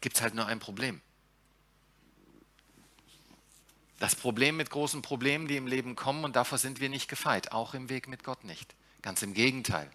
Gibt 0.00 0.16
es 0.16 0.22
halt 0.22 0.34
nur 0.34 0.46
ein 0.46 0.58
Problem. 0.58 1.00
Das 3.98 4.14
Problem 4.14 4.58
mit 4.58 4.68
großen 4.68 5.00
Problemen, 5.00 5.48
die 5.48 5.56
im 5.56 5.66
Leben 5.66 5.96
kommen, 5.96 6.24
und 6.24 6.36
davor 6.36 6.58
sind 6.58 6.80
wir 6.80 6.90
nicht 6.90 7.08
gefeit, 7.08 7.52
auch 7.52 7.72
im 7.72 7.88
Weg 7.88 8.06
mit 8.06 8.22
Gott 8.22 8.44
nicht. 8.44 8.74
Ganz 9.00 9.22
im 9.22 9.32
Gegenteil. 9.32 9.90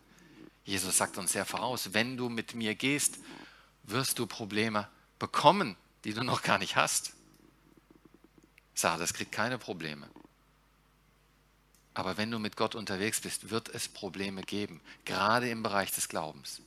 Jesus 0.66 0.98
sagt 0.98 1.18
uns 1.18 1.32
sehr 1.32 1.46
voraus, 1.46 1.94
wenn 1.94 2.18
du 2.18 2.30
mit 2.30 2.54
mir 2.54 2.76
gehst, 2.76 3.20
wirst 3.84 4.20
du 4.20 4.28
Probleme 4.28 4.88
bekommen, 5.18 5.76
die 6.04 6.14
du 6.14 6.24
noch 6.24 6.42
gar 6.42 6.58
nicht 6.58 6.76
hast. 6.76 7.14
Sardes 8.74 9.14
kriegt 9.14 9.32
keine 9.32 9.58
Probleme. 9.58 10.08
Aber 11.94 12.18
wenn 12.18 12.32
du 12.32 12.40
mit 12.40 12.56
Gott 12.56 12.76
unterwegs 12.76 13.20
bist, 13.20 13.50
wird 13.50 13.70
es 13.70 13.90
Probleme 13.90 14.42
geben, 14.44 14.80
gerade 15.06 15.50
im 15.50 15.64
Bereich 15.64 15.92
des 15.92 16.08
Glaubens. 16.08 16.62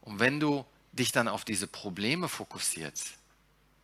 Und 0.00 0.18
wenn 0.18 0.40
du 0.40 0.64
dich 0.92 1.12
dann 1.12 1.28
auf 1.28 1.44
diese 1.44 1.66
Probleme 1.66 2.28
fokussierst, 2.28 3.18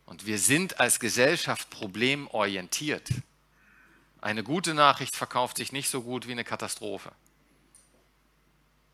und 0.05 0.25
wir 0.25 0.37
sind 0.37 0.79
als 0.79 0.99
Gesellschaft 0.99 1.69
problemorientiert, 1.69 3.09
eine 4.21 4.43
gute 4.43 4.73
Nachricht 4.73 5.15
verkauft 5.15 5.57
sich 5.57 5.71
nicht 5.71 5.89
so 5.89 6.01
gut 6.01 6.27
wie 6.27 6.31
eine 6.31 6.43
Katastrophe. 6.43 7.11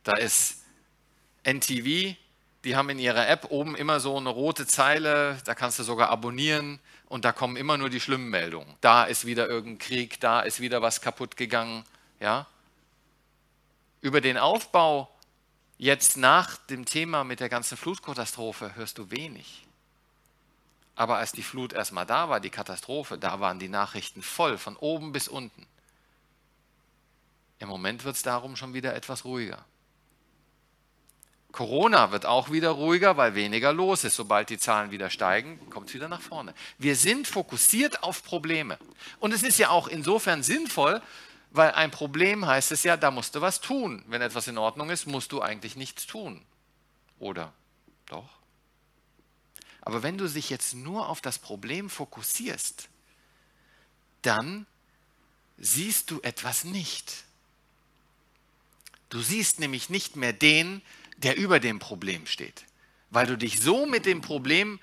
Da 0.03 0.17
ist 0.17 0.63
NTV, 1.43 2.15
die 2.63 2.75
haben 2.75 2.89
in 2.89 2.99
ihrer 2.99 3.27
App 3.27 3.47
oben 3.49 3.75
immer 3.75 3.99
so 3.99 4.17
eine 4.17 4.29
rote 4.29 4.67
Zeile, 4.67 5.37
da 5.45 5.55
kannst 5.55 5.79
du 5.79 5.83
sogar 5.83 6.09
abonnieren 6.09 6.79
und 7.07 7.25
da 7.25 7.31
kommen 7.31 7.57
immer 7.57 7.77
nur 7.77 7.89
die 7.89 7.99
schlimmen 7.99 8.29
Meldungen. 8.29 8.75
Da 8.81 9.03
ist 9.03 9.25
wieder 9.25 9.47
irgendein 9.47 9.79
Krieg, 9.79 10.19
da 10.19 10.41
ist 10.41 10.59
wieder 10.59 10.81
was 10.81 11.01
kaputt 11.01 11.37
gegangen. 11.37 11.83
Ja? 12.19 12.47
Über 14.01 14.21
den 14.21 14.37
Aufbau 14.37 15.09
jetzt 15.77 16.17
nach 16.17 16.57
dem 16.57 16.85
Thema 16.85 17.23
mit 17.23 17.39
der 17.39 17.49
ganzen 17.49 17.77
Flutkatastrophe 17.77 18.75
hörst 18.75 18.97
du 18.97 19.09
wenig. 19.09 19.65
Aber 20.95 21.17
als 21.17 21.31
die 21.31 21.43
Flut 21.43 21.73
erstmal 21.73 22.05
da 22.05 22.29
war, 22.29 22.39
die 22.39 22.49
Katastrophe, 22.51 23.17
da 23.17 23.39
waren 23.39 23.57
die 23.57 23.69
Nachrichten 23.69 24.21
voll, 24.21 24.57
von 24.57 24.75
oben 24.75 25.11
bis 25.11 25.27
unten. 25.27 25.65
Im 27.57 27.69
Moment 27.69 28.03
wird 28.03 28.15
es 28.15 28.21
darum 28.21 28.55
schon 28.55 28.73
wieder 28.73 28.93
etwas 28.93 29.25
ruhiger. 29.25 29.65
Corona 31.51 32.11
wird 32.11 32.25
auch 32.25 32.51
wieder 32.51 32.69
ruhiger, 32.69 33.17
weil 33.17 33.35
weniger 33.35 33.73
los 33.73 34.03
ist. 34.03 34.15
Sobald 34.15 34.49
die 34.49 34.57
Zahlen 34.57 34.91
wieder 34.91 35.09
steigen, 35.09 35.59
kommt 35.69 35.89
es 35.89 35.93
wieder 35.93 36.07
nach 36.07 36.21
vorne. 36.21 36.53
Wir 36.77 36.95
sind 36.95 37.27
fokussiert 37.27 38.03
auf 38.03 38.23
Probleme. 38.23 38.77
Und 39.19 39.33
es 39.33 39.43
ist 39.43 39.59
ja 39.59 39.69
auch 39.69 39.87
insofern 39.87 40.43
sinnvoll, 40.43 41.01
weil 41.51 41.71
ein 41.71 41.91
Problem 41.91 42.45
heißt 42.45 42.71
es 42.71 42.83
ja, 42.83 42.95
da 42.95 43.11
musst 43.11 43.35
du 43.35 43.41
was 43.41 43.59
tun. 43.59 44.03
Wenn 44.07 44.21
etwas 44.21 44.47
in 44.47 44.57
Ordnung 44.57 44.89
ist, 44.89 45.05
musst 45.05 45.31
du 45.33 45.41
eigentlich 45.41 45.75
nichts 45.75 46.07
tun. 46.07 46.41
Oder 47.19 47.51
doch? 48.07 48.29
Aber 49.81 50.03
wenn 50.03 50.17
du 50.17 50.27
dich 50.27 50.49
jetzt 50.49 50.73
nur 50.73 51.09
auf 51.09 51.21
das 51.21 51.39
Problem 51.39 51.89
fokussierst, 51.89 52.87
dann 54.21 54.65
siehst 55.57 56.11
du 56.11 56.21
etwas 56.21 56.63
nicht. 56.63 57.25
Du 59.09 59.21
siehst 59.21 59.59
nämlich 59.59 59.89
nicht 59.89 60.15
mehr 60.15 60.33
den, 60.33 60.81
der 61.23 61.37
über 61.37 61.59
dem 61.59 61.79
Problem 61.79 62.25
steht. 62.25 62.65
Weil 63.09 63.27
du 63.27 63.37
dich 63.37 63.59
so 63.59 63.85
mit 63.85 64.05
dem 64.05 64.21
Problem 64.21 64.79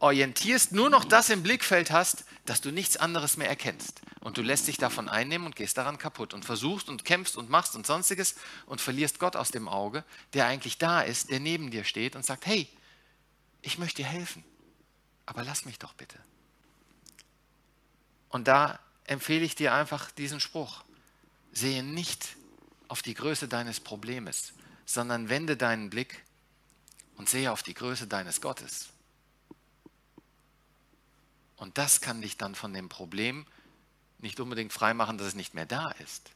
orientierst, 0.00 0.72
nur 0.72 0.90
noch 0.90 1.04
das 1.04 1.30
im 1.30 1.42
Blickfeld 1.42 1.90
hast, 1.90 2.24
dass 2.44 2.60
du 2.60 2.70
nichts 2.70 2.96
anderes 2.96 3.36
mehr 3.36 3.48
erkennst. 3.48 4.00
Und 4.20 4.36
du 4.36 4.42
lässt 4.42 4.68
dich 4.68 4.76
davon 4.76 5.08
einnehmen 5.08 5.46
und 5.46 5.56
gehst 5.56 5.76
daran 5.78 5.98
kaputt 5.98 6.34
und 6.34 6.44
versuchst 6.44 6.88
und 6.88 7.04
kämpfst 7.04 7.36
und 7.36 7.50
machst 7.50 7.74
und 7.74 7.86
sonstiges 7.86 8.36
und 8.66 8.80
verlierst 8.80 9.18
Gott 9.18 9.36
aus 9.36 9.50
dem 9.50 9.68
Auge, 9.68 10.04
der 10.34 10.46
eigentlich 10.46 10.78
da 10.78 11.00
ist, 11.00 11.30
der 11.30 11.40
neben 11.40 11.70
dir 11.70 11.84
steht 11.84 12.14
und 12.16 12.24
sagt, 12.24 12.46
hey, 12.46 12.68
ich 13.62 13.78
möchte 13.78 14.02
dir 14.02 14.08
helfen, 14.08 14.44
aber 15.26 15.44
lass 15.44 15.64
mich 15.64 15.78
doch 15.78 15.94
bitte. 15.94 16.18
Und 18.28 18.46
da 18.46 18.78
empfehle 19.04 19.44
ich 19.44 19.54
dir 19.54 19.74
einfach 19.74 20.10
diesen 20.10 20.40
Spruch. 20.40 20.84
Sehe 21.52 21.82
nicht 21.82 22.36
auf 22.88 23.02
die 23.02 23.14
Größe 23.14 23.48
deines 23.48 23.80
Problems, 23.80 24.52
sondern 24.88 25.28
wende 25.28 25.58
deinen 25.58 25.90
Blick 25.90 26.24
und 27.16 27.28
sehe 27.28 27.52
auf 27.52 27.62
die 27.62 27.74
Größe 27.74 28.06
deines 28.06 28.40
Gottes. 28.40 28.88
Und 31.56 31.76
das 31.76 32.00
kann 32.00 32.22
dich 32.22 32.38
dann 32.38 32.54
von 32.54 32.72
dem 32.72 32.88
Problem 32.88 33.44
nicht 34.18 34.40
unbedingt 34.40 34.72
freimachen, 34.72 35.18
dass 35.18 35.28
es 35.28 35.34
nicht 35.34 35.52
mehr 35.52 35.66
da 35.66 35.90
ist. 35.90 36.30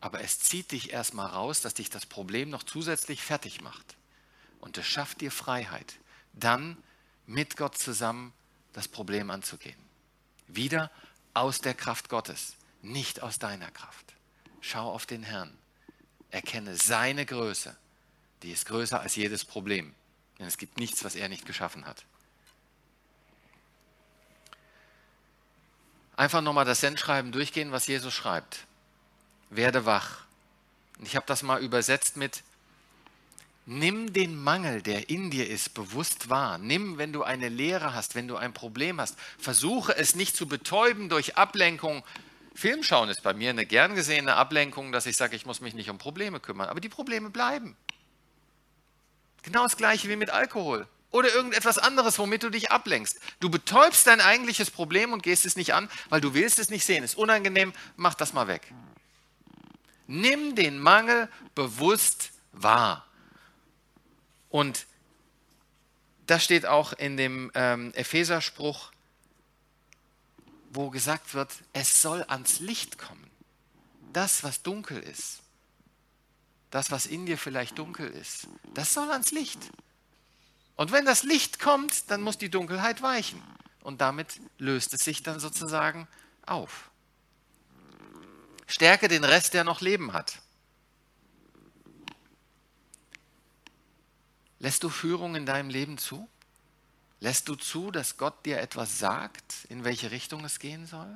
Aber 0.00 0.22
es 0.22 0.40
zieht 0.40 0.72
dich 0.72 0.92
erstmal 0.92 1.26
raus, 1.26 1.60
dass 1.60 1.74
dich 1.74 1.90
das 1.90 2.06
Problem 2.06 2.48
noch 2.48 2.62
zusätzlich 2.62 3.22
fertig 3.22 3.60
macht. 3.60 3.96
Und 4.60 4.78
es 4.78 4.86
schafft 4.86 5.20
dir 5.20 5.30
Freiheit, 5.30 5.96
dann 6.32 6.78
mit 7.26 7.58
Gott 7.58 7.76
zusammen 7.76 8.32
das 8.72 8.88
Problem 8.88 9.30
anzugehen. 9.30 9.78
Wieder 10.46 10.90
aus 11.34 11.60
der 11.60 11.74
Kraft 11.74 12.08
Gottes, 12.08 12.54
nicht 12.80 13.22
aus 13.22 13.38
deiner 13.38 13.70
Kraft. 13.70 14.14
Schau 14.62 14.90
auf 14.90 15.04
den 15.04 15.22
Herrn 15.22 15.52
erkenne 16.30 16.76
seine 16.76 17.26
Größe. 17.26 17.76
Die 18.42 18.52
ist 18.52 18.66
größer 18.66 19.00
als 19.00 19.16
jedes 19.16 19.44
Problem. 19.44 19.94
Denn 20.38 20.46
es 20.46 20.58
gibt 20.58 20.78
nichts, 20.78 21.04
was 21.04 21.16
er 21.16 21.28
nicht 21.28 21.46
geschaffen 21.46 21.86
hat. 21.86 22.04
Einfach 26.16 26.40
nochmal 26.40 26.64
das 26.64 26.80
Sendschreiben 26.80 27.32
durchgehen, 27.32 27.72
was 27.72 27.86
Jesus 27.86 28.12
schreibt. 28.12 28.66
Werde 29.50 29.86
wach. 29.86 30.24
Und 30.98 31.06
ich 31.06 31.16
habe 31.16 31.26
das 31.26 31.42
mal 31.42 31.62
übersetzt 31.62 32.16
mit, 32.16 32.42
nimm 33.66 34.12
den 34.12 34.36
Mangel, 34.36 34.82
der 34.82 35.10
in 35.10 35.30
dir 35.30 35.48
ist, 35.48 35.74
bewusst 35.74 36.28
wahr. 36.28 36.58
Nimm, 36.58 36.98
wenn 36.98 37.12
du 37.12 37.22
eine 37.22 37.48
Lehre 37.48 37.94
hast, 37.94 38.14
wenn 38.14 38.26
du 38.26 38.36
ein 38.36 38.52
Problem 38.52 39.00
hast, 39.00 39.16
versuche 39.38 39.96
es 39.96 40.16
nicht 40.16 40.36
zu 40.36 40.48
betäuben 40.48 41.08
durch 41.08 41.36
Ablenkung, 41.36 42.02
Filmschauen 42.58 43.08
ist 43.08 43.22
bei 43.22 43.34
mir 43.34 43.50
eine 43.50 43.64
gern 43.64 43.94
gesehene 43.94 44.34
Ablenkung, 44.34 44.90
dass 44.90 45.06
ich 45.06 45.16
sage, 45.16 45.36
ich 45.36 45.46
muss 45.46 45.60
mich 45.60 45.74
nicht 45.74 45.90
um 45.90 45.98
Probleme 45.98 46.40
kümmern. 46.40 46.68
Aber 46.68 46.80
die 46.80 46.88
Probleme 46.88 47.30
bleiben. 47.30 47.76
Genau 49.44 49.62
das 49.62 49.76
gleiche 49.76 50.08
wie 50.08 50.16
mit 50.16 50.30
Alkohol 50.30 50.88
oder 51.12 51.32
irgendetwas 51.32 51.78
anderes, 51.78 52.18
womit 52.18 52.42
du 52.42 52.50
dich 52.50 52.72
ablenkst. 52.72 53.20
Du 53.38 53.48
betäubst 53.48 54.08
dein 54.08 54.20
eigentliches 54.20 54.72
Problem 54.72 55.12
und 55.12 55.22
gehst 55.22 55.46
es 55.46 55.54
nicht 55.54 55.72
an, 55.72 55.88
weil 56.08 56.20
du 56.20 56.34
willst 56.34 56.58
es 56.58 56.68
nicht 56.68 56.84
sehen. 56.84 57.04
Ist 57.04 57.16
unangenehm, 57.16 57.72
mach 57.94 58.14
das 58.14 58.32
mal 58.32 58.48
weg. 58.48 58.72
Nimm 60.08 60.56
den 60.56 60.80
Mangel 60.80 61.28
bewusst 61.54 62.32
wahr. 62.50 63.06
Und 64.48 64.86
das 66.26 66.42
steht 66.42 66.66
auch 66.66 66.92
in 66.92 67.16
dem 67.16 67.52
ähm, 67.54 67.92
Epheserspruch, 67.94 68.90
wo 70.70 70.90
gesagt 70.90 71.34
wird, 71.34 71.52
es 71.72 72.02
soll 72.02 72.24
ans 72.28 72.60
Licht 72.60 72.98
kommen. 72.98 73.28
Das, 74.12 74.42
was 74.42 74.62
dunkel 74.62 74.98
ist, 74.98 75.40
das, 76.70 76.90
was 76.90 77.06
in 77.06 77.26
dir 77.26 77.38
vielleicht 77.38 77.78
dunkel 77.78 78.08
ist, 78.08 78.46
das 78.74 78.92
soll 78.92 79.10
ans 79.10 79.32
Licht. 79.32 79.70
Und 80.76 80.92
wenn 80.92 81.04
das 81.04 81.22
Licht 81.22 81.58
kommt, 81.58 82.10
dann 82.10 82.20
muss 82.20 82.38
die 82.38 82.50
Dunkelheit 82.50 83.02
weichen. 83.02 83.42
Und 83.82 84.00
damit 84.00 84.40
löst 84.58 84.94
es 84.94 85.00
sich 85.00 85.22
dann 85.22 85.40
sozusagen 85.40 86.06
auf. 86.46 86.90
Stärke 88.66 89.08
den 89.08 89.24
Rest, 89.24 89.54
der 89.54 89.64
noch 89.64 89.80
Leben 89.80 90.12
hat. 90.12 90.40
Lässt 94.58 94.82
du 94.82 94.90
Führung 94.90 95.36
in 95.36 95.46
deinem 95.46 95.70
Leben 95.70 95.98
zu? 95.98 96.28
Lässt 97.20 97.48
du 97.48 97.56
zu, 97.56 97.90
dass 97.90 98.16
Gott 98.16 98.46
dir 98.46 98.60
etwas 98.60 98.98
sagt, 98.98 99.66
in 99.68 99.84
welche 99.84 100.10
Richtung 100.10 100.44
es 100.44 100.58
gehen 100.58 100.86
soll? 100.86 101.14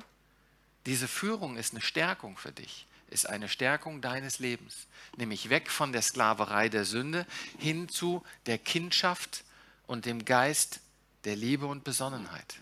Diese 0.85 1.07
Führung 1.07 1.55
ist 1.55 1.73
eine 1.73 1.81
Stärkung 1.81 2.37
für 2.37 2.51
dich, 2.51 2.87
ist 3.09 3.29
eine 3.29 3.47
Stärkung 3.47 4.01
deines 4.01 4.39
Lebens, 4.39 4.87
nämlich 5.15 5.49
weg 5.49 5.71
von 5.71 5.93
der 5.93 6.01
Sklaverei 6.01 6.67
der 6.67 6.83
Sünde 6.83 7.25
hin 7.57 7.87
zu 7.87 8.23
der 8.47 8.57
Kindschaft 8.57 9.45
und 9.87 10.05
dem 10.05 10.25
Geist 10.25 10.81
der 11.23 11.37
Liebe 11.37 11.67
und 11.67 11.85
Besonnenheit, 11.85 12.57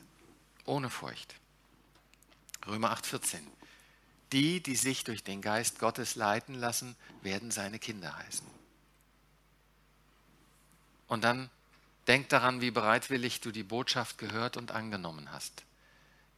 ohne 0.65 0.91
Furcht. 0.91 1.33
Römer 2.67 2.91
8:14. 2.91 3.39
Die, 4.31 4.61
die 4.61 4.75
sich 4.75 5.03
durch 5.03 5.23
den 5.23 5.41
Geist 5.41 5.79
Gottes 5.79 6.15
leiten 6.15 6.53
lassen, 6.53 6.95
werden 7.21 7.49
seine 7.49 7.79
Kinder 7.79 8.15
heißen. 8.17 8.45
Und 11.07 11.23
dann 11.23 11.49
Denk 12.07 12.29
daran, 12.29 12.61
wie 12.61 12.71
bereitwillig 12.71 13.41
du 13.41 13.51
die 13.51 13.63
Botschaft 13.63 14.17
gehört 14.17 14.57
und 14.57 14.71
angenommen 14.71 15.31
hast. 15.31 15.63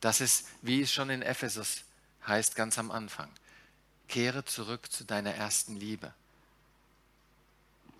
Das 0.02 0.20
ist, 0.20 0.48
wie 0.62 0.82
es 0.82 0.92
schon 0.92 1.10
in 1.10 1.22
Ephesus 1.22 1.84
heißt, 2.28 2.56
ganz 2.56 2.78
am 2.78 2.92
Anfang. 2.92 3.30
Kehre 4.10 4.44
zurück 4.44 4.92
zu 4.92 5.06
deiner 5.06 5.34
ersten 5.34 5.76
Liebe. 5.76 6.14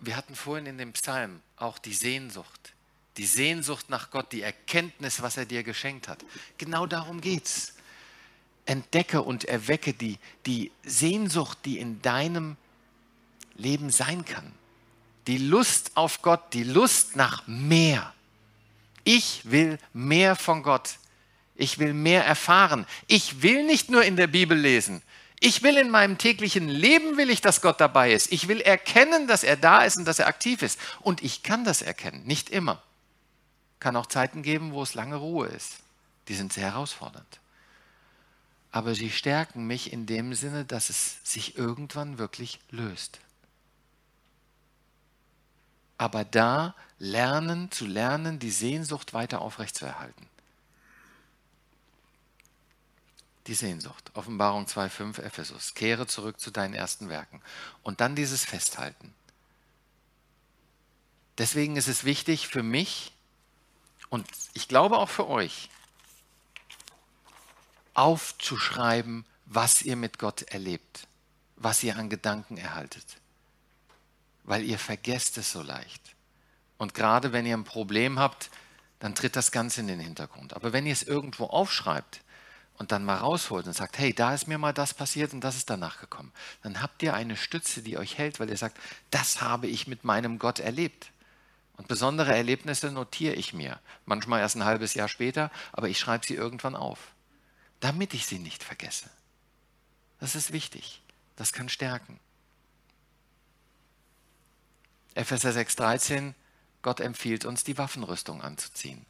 Wir 0.02 0.18
hatten 0.18 0.36
vorhin 0.36 0.66
in 0.66 0.78
dem 0.78 0.92
Psalm 0.94 1.42
auch 1.56 1.78
die 1.78 1.94
Sehnsucht. 1.94 2.74
Die 3.18 3.26
Sehnsucht 3.26 3.90
nach 3.90 4.12
Gott, 4.12 4.32
die 4.32 4.42
Erkenntnis, 4.42 5.22
was 5.22 5.38
er 5.38 5.46
dir 5.46 5.64
geschenkt 5.64 6.08
hat. 6.08 6.26
Genau 6.58 6.86
darum 6.86 7.22
geht's. 7.22 7.74
Entdecke 8.66 9.22
und 9.22 9.46
erwecke 9.46 9.94
die, 9.94 10.18
die 10.46 10.72
Sehnsucht, 10.84 11.60
die 11.66 11.80
in 11.80 12.02
deinem 12.02 12.58
Leben 13.56 13.92
sein 13.92 14.26
kann. 14.26 14.52
Die 15.28 15.38
Lust 15.38 15.92
auf 15.96 16.22
Gott, 16.22 16.54
die 16.54 16.64
Lust 16.64 17.16
nach 17.16 17.48
mehr. 17.48 18.14
Ich 19.04 19.42
will 19.44 19.78
mehr 19.94 20.36
von 20.36 20.64
Gott. 20.64 20.98
Ich 21.56 21.80
will 21.80 21.94
mehr 21.94 22.26
erfahren. 22.26 22.86
Ich 23.08 23.42
will 23.42 23.64
nicht 23.66 23.90
nur 23.90 24.04
in 24.04 24.16
der 24.16 24.28
Bibel 24.28 24.58
lesen. 24.58 25.02
Ich 25.40 25.62
will 25.62 25.78
in 25.78 25.90
meinem 25.90 26.18
täglichen 26.18 26.70
Leben, 26.70 27.18
will 27.18 27.30
ich, 27.30 27.42
dass 27.42 27.62
Gott 27.62 27.82
dabei 27.82 28.14
ist. 28.14 28.32
Ich 28.32 28.48
will 28.48 28.62
erkennen, 28.62 29.28
dass 29.28 29.44
er 29.44 29.58
da 29.58 29.84
ist 29.84 29.98
und 29.98 30.06
dass 30.06 30.20
er 30.20 30.28
aktiv 30.28 30.62
ist. 30.62 30.80
Und 31.02 31.22
ich 31.22 31.44
kann 31.44 31.66
das 31.66 31.82
erkennen, 31.82 32.24
nicht 32.26 32.50
immer. 32.50 32.82
Kann 33.80 33.98
auch 33.98 34.06
Zeiten 34.06 34.42
geben, 34.42 34.72
wo 34.72 34.82
es 34.82 34.94
lange 34.94 35.18
Ruhe 35.18 35.48
ist. 35.48 35.80
Die 36.30 36.36
sind 36.36 36.54
sehr 36.54 36.72
herausfordernd. 36.72 37.40
Aber 38.72 38.96
sie 38.96 39.12
stärken 39.12 39.68
mich 39.68 39.92
in 39.92 40.06
dem 40.06 40.34
Sinne, 40.34 40.64
dass 40.64 40.90
es 40.90 41.18
sich 41.24 41.58
irgendwann 41.58 42.18
wirklich 42.18 42.60
löst. 42.72 43.20
Aber 46.04 46.26
da 46.26 46.76
lernen, 47.00 47.72
zu 47.72 47.86
lernen, 47.86 48.40
die 48.40 48.52
Sehnsucht 48.52 49.14
weiter 49.14 49.42
aufrechtzuerhalten 49.42 50.28
die 53.48 53.56
Sehnsucht. 53.56 54.12
Offenbarung 54.14 54.66
2.5 54.66 55.22
Ephesus. 55.22 55.74
Kehre 55.74 56.08
zurück 56.08 56.40
zu 56.40 56.52
deinen 56.52 56.74
ersten 56.74 57.10
Werken. 57.10 57.42
Und 57.82 58.02
dann 58.02 58.16
dieses 58.16 58.46
Festhalten. 58.46 59.14
Deswegen 61.38 61.76
ist 61.76 61.88
es 61.88 62.04
wichtig 62.04 62.48
für 62.48 62.64
mich 62.64 63.12
und 64.10 64.28
ich 64.54 64.68
glaube 64.68 64.98
auch 64.98 65.10
für 65.10 65.28
euch, 65.28 65.70
aufzuschreiben, 67.96 69.26
was 69.46 69.82
ihr 69.82 69.96
mit 69.96 70.20
Gott 70.20 70.44
erlebt, 70.44 71.08
was 71.56 71.84
ihr 71.84 71.98
an 71.98 72.10
Gedanken 72.10 72.58
erhaltet. 72.58 73.18
Weil 74.44 74.64
ihr 74.64 74.80
vergesst 74.80 75.38
es 75.38 75.52
so 75.52 75.62
leicht. 75.62 76.16
Und 76.78 76.94
gerade 76.94 77.32
wenn 77.32 77.46
ihr 77.46 77.56
ein 77.56 77.64
Problem 77.64 78.20
habt, 78.20 78.50
dann 79.00 79.16
tritt 79.16 79.36
das 79.36 79.52
Ganze 79.52 79.82
in 79.82 79.88
den 79.88 80.00
Hintergrund. 80.00 80.54
Aber 80.54 80.74
wenn 80.74 80.86
ihr 80.86 80.94
es 80.94 81.04
irgendwo 81.04 81.46
aufschreibt, 81.46 82.22
und 82.78 82.92
dann 82.92 83.06
mal 83.06 83.18
rausholt 83.18 83.68
und 83.68 83.74
sagt, 83.74 83.98
hey, 83.98 84.14
da 84.14 84.34
ist 84.34 84.48
mir 84.48 84.58
mal 84.58 84.74
das 84.74 84.94
passiert 84.94 85.34
und 85.34 85.42
das 85.42 85.56
ist 85.56 85.70
danach 85.70 86.00
gekommen, 86.00 86.32
dann 86.64 86.82
habt 86.82 87.04
ihr 87.04 87.14
eine 87.14 87.38
Stütze, 87.38 87.82
die 87.82 87.98
euch 87.98 88.18
hält, 88.18 88.40
weil 88.40 88.50
ihr 88.50 88.58
sagt, 88.58 88.78
das 89.12 89.42
habe 89.42 89.68
ich 89.68 89.88
mit 89.88 90.04
meinem 90.04 90.40
Gott 90.40 90.60
erlebt. 90.60 91.12
Und 91.78 91.88
besondere 91.88 92.36
Erlebnisse 92.36 92.92
notiere 92.92 93.36
ich 93.36 93.54
mir, 93.54 93.80
manchmal 94.06 94.42
erst 94.42 94.56
ein 94.56 94.66
halbes 94.66 94.94
Jahr 94.94 95.08
später, 95.08 95.52
aber 95.72 95.90
ich 95.90 96.00
schreibe 96.00 96.26
sie 96.26 96.36
irgendwann 96.36 96.76
auf, 96.76 97.14
damit 97.80 98.14
ich 98.14 98.26
sie 98.26 98.40
nicht 98.40 98.64
vergesse. 98.64 99.10
Das 100.20 100.36
ist 100.36 100.54
wichtig, 100.54 101.02
das 101.36 101.52
kann 101.52 101.70
stärken. 101.70 102.20
Epheser 105.16 105.52
6:13, 105.52 106.34
Gott 106.82 107.00
empfiehlt 107.00 107.46
uns, 107.46 107.64
die 107.64 107.78
Waffenrüstung 107.78 108.42
anzuziehen, 108.42 109.06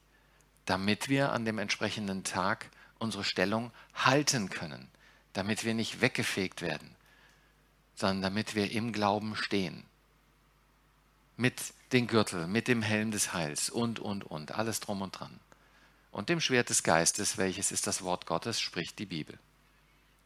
damit 0.65 1.09
wir 1.09 1.31
an 1.31 1.45
dem 1.45 1.57
entsprechenden 1.59 2.23
Tag 2.23 2.69
unsere 2.99 3.23
Stellung 3.23 3.71
halten 3.95 4.49
können, 4.49 4.89
damit 5.33 5.63
wir 5.65 5.73
nicht 5.73 6.01
weggefegt 6.01 6.61
werden, 6.61 6.95
sondern 7.95 8.21
damit 8.21 8.55
wir 8.55 8.71
im 8.71 8.91
Glauben 8.91 9.35
stehen. 9.35 9.85
Mit 11.35 11.73
dem 11.93 12.07
Gürtel, 12.07 12.47
mit 12.47 12.67
dem 12.67 12.81
Helm 12.81 13.11
des 13.11 13.33
Heils 13.33 13.69
und, 13.69 13.99
und, 13.99 14.23
und, 14.23 14.51
alles 14.51 14.79
drum 14.79 15.01
und 15.01 15.19
dran. 15.19 15.39
Und 16.11 16.29
dem 16.29 16.39
Schwert 16.39 16.69
des 16.69 16.83
Geistes, 16.83 17.37
welches 17.37 17.71
ist 17.71 17.87
das 17.87 18.03
Wort 18.03 18.27
Gottes, 18.27 18.59
spricht 18.61 18.99
die 18.99 19.07
Bibel. 19.07 19.39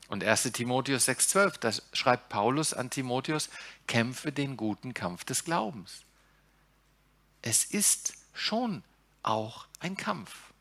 Und 0.08 0.24
1 0.24 0.44
Timotheus 0.54 1.08
6,12, 1.08 1.60
da 1.60 1.72
schreibt 1.94 2.30
Paulus 2.30 2.74
an 2.74 2.90
Timotheus, 2.90 3.50
kämpfe 3.88 4.32
den 4.32 4.56
guten 4.56 4.94
Kampf 4.94 5.26
des 5.26 5.44
Glaubens. 5.44 6.04
Es 7.42 7.66
ist 7.66 8.14
schon 8.34 8.84
auch 9.24 9.68
ein 9.80 9.98
Kampf 9.98 10.54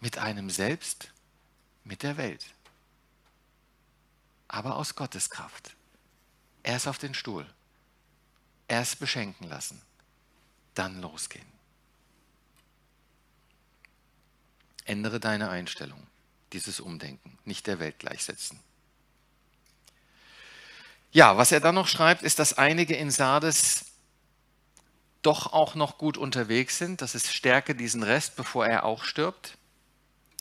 mit 0.00 0.18
einem 0.18 0.50
selbst 0.50 1.12
mit 1.84 2.02
der 2.02 2.16
Welt. 2.16 2.46
Aber 4.48 4.76
aus 4.76 4.94
Gottes 4.94 5.30
Kraft. 5.30 5.76
Erst 6.62 6.88
auf 6.88 6.98
den 6.98 7.14
Stuhl. 7.14 7.46
Erst 8.68 8.98
beschenken 8.98 9.48
lassen. 9.48 9.80
Dann 10.74 11.00
losgehen. 11.00 11.46
Ändere 14.84 15.20
deine 15.20 15.48
Einstellung, 15.48 16.06
dieses 16.54 16.80
Umdenken, 16.80 17.38
nicht 17.44 17.66
der 17.66 17.78
Welt 17.78 17.98
gleichsetzen. 17.98 18.60
Ja, 21.12 21.36
was 21.36 21.52
er 21.52 21.60
dann 21.60 21.74
noch 21.74 21.88
schreibt, 21.88 22.22
ist, 22.22 22.38
dass 22.38 22.58
einige 22.58 22.96
in 22.96 23.10
Sardes 23.10 23.86
doch 25.22 25.52
auch 25.52 25.74
noch 25.74 25.98
gut 25.98 26.18
unterwegs 26.18 26.78
sind. 26.78 27.02
Das 27.02 27.14
ist 27.14 27.32
Stärke 27.32 27.74
diesen 27.74 28.02
Rest, 28.02 28.36
bevor 28.36 28.66
er 28.66 28.84
auch 28.84 29.04
stirbt 29.04 29.56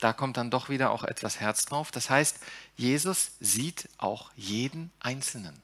da 0.03 0.11
kommt 0.11 0.35
dann 0.35 0.51
doch 0.51 0.67
wieder 0.67 0.91
auch 0.91 1.05
etwas 1.05 1.39
Herz 1.39 1.63
drauf. 1.63 1.89
Das 1.89 2.09
heißt, 2.09 2.37
Jesus 2.75 3.31
sieht 3.39 3.87
auch 3.97 4.31
jeden 4.35 4.91
Einzelnen. 4.99 5.61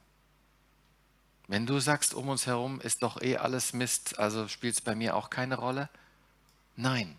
Wenn 1.46 1.66
du 1.66 1.78
sagst, 1.78 2.14
um 2.14 2.30
uns 2.30 2.46
herum 2.46 2.80
ist 2.80 3.02
doch 3.02 3.20
eh 3.20 3.36
alles 3.36 3.74
Mist, 3.74 4.18
also 4.18 4.48
spielt 4.48 4.76
es 4.76 4.80
bei 4.80 4.94
mir 4.94 5.14
auch 5.14 5.28
keine 5.28 5.56
Rolle. 5.56 5.90
Nein, 6.74 7.18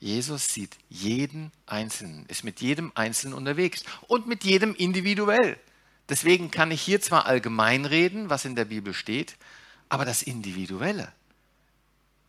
Jesus 0.00 0.54
sieht 0.54 0.76
jeden 0.88 1.50
Einzelnen, 1.66 2.24
ist 2.26 2.44
mit 2.44 2.60
jedem 2.60 2.92
Einzelnen 2.94 3.34
unterwegs 3.34 3.82
und 4.06 4.26
mit 4.26 4.44
jedem 4.44 4.74
individuell. 4.74 5.58
Deswegen 6.08 6.50
kann 6.50 6.70
ich 6.70 6.80
hier 6.80 7.00
zwar 7.00 7.26
allgemein 7.26 7.84
reden, 7.84 8.30
was 8.30 8.44
in 8.44 8.56
der 8.56 8.64
Bibel 8.64 8.94
steht, 8.94 9.36
aber 9.88 10.04
das 10.04 10.22
Individuelle, 10.22 11.12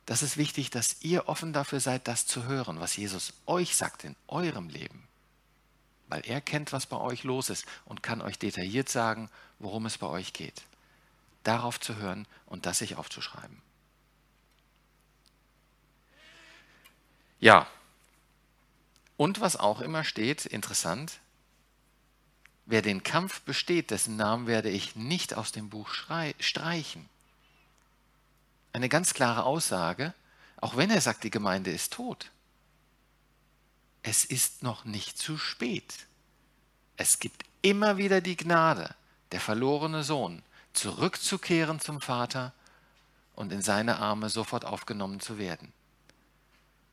das 0.10 0.24
ist 0.24 0.38
wichtig, 0.38 0.72
dass 0.72 0.98
ihr 1.02 1.30
offen 1.30 1.54
dafür 1.54 1.80
seid, 1.80 2.08
das 2.08 2.26
zu 2.26 2.46
hören, 2.46 2.80
was 2.80 2.98
Jesus 2.98 3.34
euch 3.46 3.76
sagt 3.76 4.04
in 4.04 4.16
eurem 4.28 4.68
Leben. 4.68 5.08
Weil 6.08 6.24
er 6.26 6.42
kennt, 6.42 6.74
was 6.74 6.88
bei 6.88 6.98
euch 6.98 7.24
los 7.24 7.52
ist 7.52 7.66
und 7.86 8.02
kann 8.02 8.24
euch 8.24 8.40
detailliert 8.40 8.90
sagen, 8.90 9.30
worum 9.60 9.86
es 9.86 10.00
bei 10.00 10.08
euch 10.08 10.34
geht. 10.34 10.64
Darauf 11.44 11.80
zu 11.80 11.98
hören 11.98 12.26
und 12.48 12.66
das 12.66 12.80
sich 12.80 12.96
aufzuschreiben. 12.96 13.62
Ja, 17.40 17.68
und 19.18 19.42
was 19.42 19.56
auch 19.56 19.82
immer 19.82 20.04
steht, 20.04 20.46
interessant, 20.46 21.20
wer 22.66 22.82
den 22.82 23.04
Kampf 23.04 23.42
besteht, 23.42 23.92
dessen 23.92 24.16
Namen 24.16 24.48
werde 24.48 24.70
ich 24.70 24.96
nicht 24.96 25.34
aus 25.34 25.52
dem 25.52 25.70
Buch 25.70 25.90
streichen 26.40 27.10
eine 28.74 28.90
ganz 28.90 29.14
klare 29.14 29.44
Aussage, 29.44 30.14
auch 30.58 30.78
wenn 30.78 30.90
er 30.90 31.02
sagt, 31.02 31.24
die 31.24 31.32
Gemeinde 31.32 31.72
ist 31.72 31.94
tot. 31.94 32.32
Es 34.04 34.26
ist 34.26 34.64
noch 34.64 34.86
nicht 34.86 35.18
zu 35.18 35.38
spät. 35.38 36.08
Es 36.98 37.20
gibt 37.20 37.44
immer 37.62 37.98
wieder 37.98 38.22
die 38.22 38.38
Gnade, 38.38 38.96
der 39.32 39.40
verlorene 39.40 40.04
Sohn, 40.04 40.44
zurückzukehren 40.74 41.80
zum 41.80 42.02
Vater 42.02 42.54
und 43.36 43.52
in 43.52 43.62
seine 43.62 43.98
Arme 43.98 44.30
sofort 44.30 44.66
aufgenommen 44.66 45.20
zu 45.20 45.38
werden. 45.38 45.74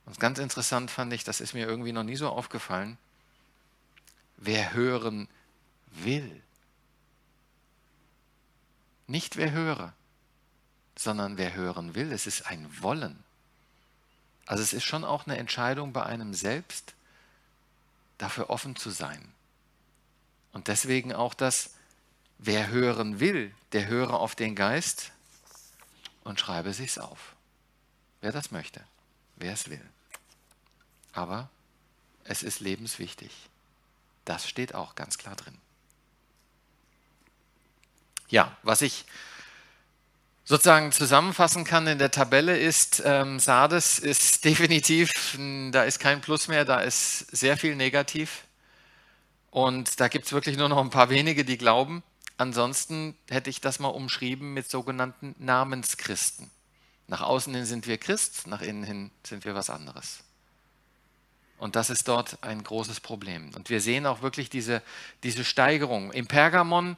Und 0.06 0.20
ganz 0.20 0.38
interessant 0.38 0.90
fand 0.90 1.12
ich, 1.12 1.24
das 1.24 1.40
ist 1.40 1.52
mir 1.52 1.66
irgendwie 1.66 1.92
noch 1.92 2.04
nie 2.04 2.16
so 2.16 2.28
aufgefallen, 2.28 2.96
wer 4.36 4.72
hören 4.72 5.28
will. 5.90 6.42
Nicht 9.08 9.36
wer 9.36 9.50
höre, 9.50 9.92
sondern 10.96 11.36
wer 11.38 11.54
hören 11.54 11.94
will, 11.94 12.12
es 12.12 12.26
ist 12.26 12.46
ein 12.46 12.82
Wollen. 12.82 13.22
Also 14.46 14.62
es 14.62 14.72
ist 14.72 14.84
schon 14.84 15.04
auch 15.04 15.26
eine 15.26 15.36
Entscheidung 15.38 15.92
bei 15.92 16.04
einem 16.04 16.34
selbst, 16.34 16.94
dafür 18.18 18.48
offen 18.48 18.76
zu 18.76 18.90
sein. 18.90 19.32
Und 20.52 20.68
deswegen 20.68 21.12
auch 21.12 21.34
das, 21.34 21.74
wer 22.38 22.68
hören 22.68 23.20
will, 23.20 23.54
der 23.72 23.88
höre 23.88 24.14
auf 24.14 24.34
den 24.34 24.54
Geist 24.54 25.10
und 26.24 26.40
schreibe 26.40 26.72
sich's 26.72 26.98
auf. 26.98 27.34
Wer 28.20 28.32
das 28.32 28.50
möchte, 28.50 28.82
wer 29.36 29.52
es 29.52 29.68
will. 29.68 29.84
Aber 31.16 31.48
es 32.24 32.42
ist 32.42 32.60
lebenswichtig. 32.60 33.32
Das 34.26 34.46
steht 34.46 34.74
auch 34.74 34.94
ganz 34.94 35.16
klar 35.16 35.34
drin. 35.34 35.56
Ja, 38.28 38.54
was 38.62 38.82
ich 38.82 39.06
sozusagen 40.44 40.92
zusammenfassen 40.92 41.64
kann 41.64 41.86
in 41.86 41.98
der 41.98 42.10
Tabelle 42.10 42.58
ist, 42.58 43.02
ähm, 43.04 43.40
Sardes 43.40 43.98
ist 43.98 44.44
definitiv, 44.44 45.38
da 45.72 45.84
ist 45.84 46.00
kein 46.00 46.20
Plus 46.20 46.48
mehr, 46.48 46.66
da 46.66 46.80
ist 46.80 47.34
sehr 47.34 47.56
viel 47.56 47.76
negativ. 47.76 48.44
Und 49.50 50.00
da 50.00 50.08
gibt 50.08 50.26
es 50.26 50.32
wirklich 50.32 50.58
nur 50.58 50.68
noch 50.68 50.78
ein 50.78 50.90
paar 50.90 51.08
wenige, 51.08 51.46
die 51.46 51.56
glauben. 51.56 52.02
Ansonsten 52.36 53.16
hätte 53.30 53.48
ich 53.48 53.62
das 53.62 53.78
mal 53.78 53.88
umschrieben 53.88 54.52
mit 54.52 54.68
sogenannten 54.68 55.34
Namenschristen. 55.38 56.50
Nach 57.06 57.22
außen 57.22 57.54
hin 57.54 57.64
sind 57.64 57.86
wir 57.86 57.96
Christ, 57.96 58.46
nach 58.48 58.60
innen 58.60 58.84
hin 58.84 59.10
sind 59.22 59.46
wir 59.46 59.54
was 59.54 59.70
anderes. 59.70 60.25
Und 61.58 61.76
das 61.76 61.90
ist 61.90 62.08
dort 62.08 62.42
ein 62.42 62.62
großes 62.62 63.00
Problem. 63.00 63.50
Und 63.54 63.70
wir 63.70 63.80
sehen 63.80 64.06
auch 64.06 64.22
wirklich 64.22 64.50
diese, 64.50 64.82
diese 65.22 65.44
Steigerung. 65.44 66.12
Im 66.12 66.26
Pergamon 66.26 66.96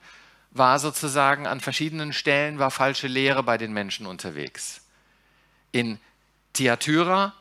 war 0.50 0.78
sozusagen 0.78 1.46
an 1.46 1.60
verschiedenen 1.60 2.12
Stellen 2.12 2.58
war 2.58 2.70
falsche 2.70 3.06
Lehre 3.06 3.42
bei 3.42 3.58
den 3.58 3.72
Menschen 3.72 4.06
unterwegs. 4.06 4.82
In 5.72 5.98
Thyatira 6.54 7.34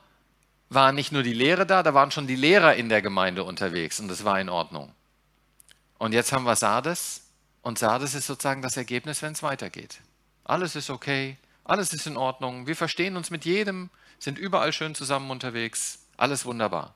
war 0.70 0.92
nicht 0.92 1.12
nur 1.12 1.24
die 1.24 1.34
Lehre 1.34 1.66
da, 1.66 1.82
da 1.82 1.94
waren 1.94 2.12
schon 2.12 2.28
die 2.28 2.36
Lehrer 2.36 2.76
in 2.76 2.90
der 2.90 3.02
Gemeinde 3.02 3.44
unterwegs 3.44 4.00
und 4.00 4.10
das 4.10 4.26
war 4.26 4.40
in 4.40 4.50
Ordnung. 4.50 4.92
Und 5.98 6.14
jetzt 6.14 6.34
haben 6.34 6.44
wir 6.44 6.56
Sardes 6.56 7.24
und 7.62 7.80
Sardes 7.80 8.14
ist 8.14 8.28
sozusagen 8.28 8.62
das 8.62 8.78
Ergebnis, 8.78 9.22
wenn 9.22 9.32
es 9.32 9.44
weitergeht. 9.44 10.02
Alles 10.44 10.76
ist 10.76 10.90
okay, 10.90 11.38
alles 11.64 11.94
ist 11.94 12.06
in 12.06 12.18
Ordnung, 12.18 12.68
wir 12.68 12.76
verstehen 12.76 13.16
uns 13.16 13.30
mit 13.30 13.46
jedem, 13.46 13.90
sind 14.20 14.38
überall 14.38 14.74
schön 14.74 14.94
zusammen 14.94 15.32
unterwegs, 15.32 16.00
alles 16.18 16.46
wunderbar. 16.46 16.94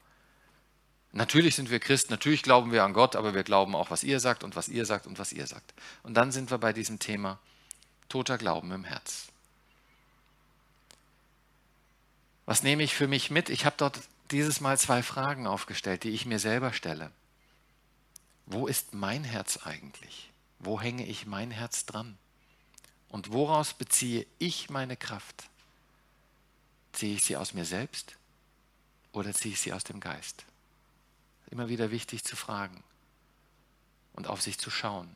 Natürlich 1.14 1.56
sind 1.56 1.70
wir 1.70 1.80
Christen, 1.80 2.14
natürlich 2.14 2.42
glauben 2.42 2.72
wir 2.72 2.84
an 2.84 2.94
Gott, 2.94 3.18
aber 3.18 3.34
wir 3.34 3.44
glauben 3.44 3.76
auch, 3.76 3.92
was 3.92 4.04
ihr 4.04 4.20
sagt 4.20 4.44
und 4.44 4.56
was 4.56 4.70
ihr 4.70 4.86
sagt 4.86 5.08
und 5.08 5.20
was 5.20 5.34
ihr 5.34 5.46
sagt. 5.46 5.74
Und 6.04 6.14
dann 6.14 6.32
sind 6.32 6.52
wir 6.52 6.58
bei 6.58 6.72
diesem 6.72 7.00
Thema 7.00 7.38
toter 8.08 8.38
Glauben 8.38 8.72
im 8.72 8.86
Herz. 8.86 9.28
Was 12.46 12.64
nehme 12.64 12.84
ich 12.84 12.94
für 12.94 13.08
mich 13.08 13.30
mit? 13.30 13.50
Ich 13.50 13.66
habe 13.66 13.76
dort 13.78 14.00
dieses 14.32 14.62
Mal 14.62 14.78
zwei 14.78 15.04
Fragen 15.04 15.48
aufgestellt, 15.48 16.04
die 16.04 16.12
ich 16.12 16.26
mir 16.26 16.40
selber 16.40 16.72
stelle. 16.72 17.12
Wo 18.46 18.68
ist 18.68 18.94
mein 18.94 19.24
Herz 19.24 19.58
eigentlich? 19.58 20.32
Wo 20.60 20.80
hänge 20.80 21.06
ich 21.06 21.26
mein 21.26 21.52
Herz 21.52 21.86
dran? 21.86 22.18
Und 23.10 23.34
woraus 23.34 23.74
beziehe 23.74 24.26
ich 24.40 24.70
meine 24.70 24.96
Kraft? 24.96 25.50
Ziehe 26.94 27.16
ich 27.16 27.24
sie 27.24 27.36
aus 27.36 27.54
mir 27.54 27.66
selbst 27.66 28.16
oder 29.12 29.34
ziehe 29.34 29.54
ich 29.54 29.60
sie 29.60 29.74
aus 29.74 29.84
dem 29.84 30.00
Geist? 30.00 30.46
Immer 31.52 31.70
wieder 31.70 31.92
wichtig 31.92 32.24
zu 32.24 32.36
fragen 32.36 32.84
und 34.14 34.28
auf 34.28 34.42
sich 34.42 34.58
zu 34.58 34.72
schauen. 34.72 35.16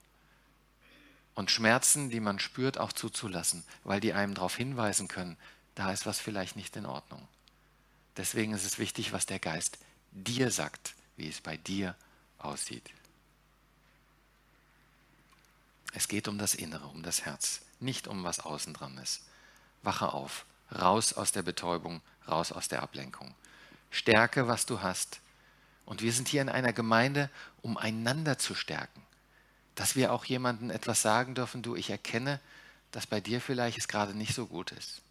Und 1.33 1.51
Schmerzen, 1.51 2.09
die 2.09 2.19
man 2.19 2.39
spürt, 2.39 2.77
auch 2.77 2.93
zuzulassen, 2.93 3.63
weil 3.83 3.99
die 3.99 4.13
einem 4.13 4.35
darauf 4.35 4.55
hinweisen 4.55 5.07
können, 5.07 5.37
da 5.75 5.91
ist 5.91 6.05
was 6.05 6.19
vielleicht 6.19 6.55
nicht 6.55 6.75
in 6.75 6.85
Ordnung. 6.85 7.27
Deswegen 8.15 8.53
ist 8.53 8.65
es 8.65 8.79
wichtig, 8.79 9.11
was 9.11 9.25
der 9.25 9.39
Geist 9.39 9.77
dir 10.11 10.51
sagt, 10.51 10.95
wie 11.17 11.27
es 11.27 11.41
bei 11.41 11.57
dir 11.57 11.95
aussieht. 12.37 12.89
Es 15.93 16.07
geht 16.07 16.27
um 16.27 16.37
das 16.37 16.55
Innere, 16.55 16.87
um 16.87 17.03
das 17.03 17.25
Herz, 17.25 17.61
nicht 17.79 18.07
um 18.07 18.23
was 18.23 18.39
außen 18.39 18.73
dran 18.73 18.97
ist. 18.97 19.21
Wache 19.81 20.13
auf, 20.13 20.45
raus 20.71 21.13
aus 21.13 21.31
der 21.31 21.43
Betäubung, 21.43 22.01
raus 22.27 22.51
aus 22.51 22.67
der 22.67 22.81
Ablenkung. 22.81 23.33
Stärke, 23.91 24.47
was 24.47 24.65
du 24.65 24.81
hast. 24.81 25.19
Und 25.85 26.01
wir 26.01 26.11
sind 26.13 26.27
hier 26.27 26.41
in 26.41 26.49
einer 26.49 26.73
Gemeinde, 26.73 27.29
um 27.61 27.77
einander 27.77 28.37
zu 28.37 28.55
stärken. 28.55 29.01
Dass 29.75 29.95
wir 29.95 30.11
auch 30.11 30.25
jemandem 30.25 30.71
etwas 30.71 31.01
sagen 31.01 31.35
dürfen, 31.35 31.61
du, 31.61 31.75
ich 31.75 31.89
erkenne, 31.89 32.39
dass 32.91 33.05
bei 33.05 33.21
dir 33.21 33.41
vielleicht 33.41 33.77
es 33.77 33.87
gerade 33.87 34.17
nicht 34.17 34.33
so 34.33 34.47
gut 34.47 34.71
ist 34.71 35.01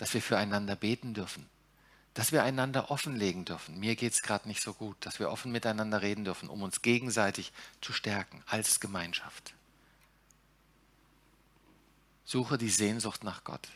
dass 0.00 0.14
wir 0.14 0.22
füreinander 0.22 0.76
beten 0.76 1.12
dürfen, 1.12 1.46
dass 2.14 2.32
wir 2.32 2.42
einander 2.42 2.90
offenlegen 2.90 3.44
dürfen. 3.44 3.78
Mir 3.78 3.96
geht 3.96 4.14
es 4.14 4.22
gerade 4.22 4.48
nicht 4.48 4.62
so 4.62 4.72
gut, 4.72 4.96
dass 5.00 5.18
wir 5.18 5.30
offen 5.30 5.52
miteinander 5.52 6.00
reden 6.00 6.24
dürfen, 6.24 6.48
um 6.48 6.62
uns 6.62 6.80
gegenseitig 6.80 7.52
zu 7.82 7.92
stärken 7.92 8.42
als 8.46 8.80
Gemeinschaft. 8.80 9.52
Suche 12.24 12.56
die 12.56 12.70
Sehnsucht 12.70 13.24
nach 13.24 13.44
Gott. 13.44 13.68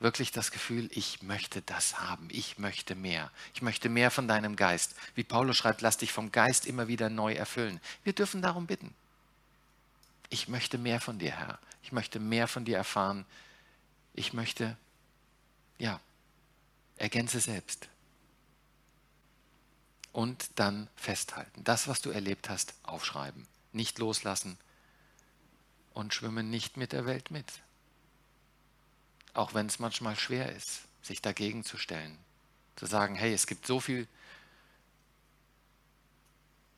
Wirklich 0.00 0.30
das 0.30 0.52
Gefühl, 0.52 0.88
ich 0.92 1.22
möchte 1.22 1.60
das 1.62 1.98
haben, 1.98 2.28
ich 2.30 2.58
möchte 2.58 2.94
mehr. 2.94 3.32
Ich 3.54 3.62
möchte 3.62 3.88
mehr 3.88 4.12
von 4.12 4.28
deinem 4.28 4.54
Geist. 4.54 4.94
Wie 5.16 5.24
Paulus 5.24 5.56
schreibt, 5.56 5.80
lass 5.80 5.98
dich 5.98 6.12
vom 6.12 6.30
Geist 6.30 6.66
immer 6.66 6.86
wieder 6.86 7.10
neu 7.10 7.34
erfüllen. 7.34 7.80
Wir 8.04 8.12
dürfen 8.12 8.40
darum 8.40 8.66
bitten. 8.66 8.94
Ich 10.30 10.46
möchte 10.46 10.78
mehr 10.78 11.00
von 11.00 11.18
dir, 11.18 11.32
Herr. 11.32 11.58
Ich 11.82 11.90
möchte 11.90 12.20
mehr 12.20 12.46
von 12.46 12.64
dir 12.64 12.76
erfahren. 12.76 13.24
Ich 14.14 14.32
möchte 14.32 14.76
ja, 15.78 16.00
ergänze 16.96 17.40
selbst. 17.40 17.88
Und 20.12 20.50
dann 20.56 20.88
festhalten. 20.96 21.64
Das, 21.64 21.88
was 21.88 22.00
du 22.00 22.10
erlebt 22.10 22.48
hast, 22.48 22.74
aufschreiben. 22.82 23.46
Nicht 23.72 23.98
loslassen 23.98 24.58
und 25.92 26.14
schwimme 26.14 26.42
nicht 26.42 26.76
mit 26.76 26.92
der 26.92 27.06
Welt 27.06 27.30
mit. 27.30 27.46
Auch 29.34 29.54
wenn 29.54 29.66
es 29.66 29.78
manchmal 29.78 30.16
schwer 30.16 30.54
ist, 30.54 30.80
sich 31.02 31.22
dagegen 31.22 31.64
zu 31.64 31.78
stellen. 31.78 32.18
Zu 32.76 32.86
sagen, 32.86 33.14
hey, 33.14 33.32
es 33.32 33.46
gibt 33.46 33.66
so 33.66 33.80
viel, 33.80 34.06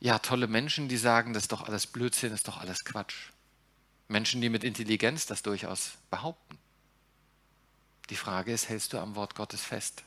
ja, 0.01 0.19
tolle 0.19 0.47
Menschen, 0.47 0.89
die 0.89 0.97
sagen, 0.97 1.35
das 1.35 1.45
ist 1.45 1.53
doch 1.53 1.63
alles 1.63 1.87
Blödsinn, 1.87 2.31
das 2.31 2.41
ist 2.41 2.49
doch 2.49 2.59
alles 2.59 2.85
Quatsch. 2.85 3.31
Menschen, 4.09 4.41
die 4.41 4.49
mit 4.49 4.65
Intelligenz 4.65 5.27
das 5.27 5.43
durchaus 5.43 5.93
behaupten. 6.11 6.59
Die 8.09 8.17
Frage 8.17 8.53
ist, 8.53 8.69
hältst 8.69 8.93
du 8.93 8.99
am 8.99 9.15
Wort 9.15 9.35
Gottes 9.35 9.63
fest? 9.63 10.03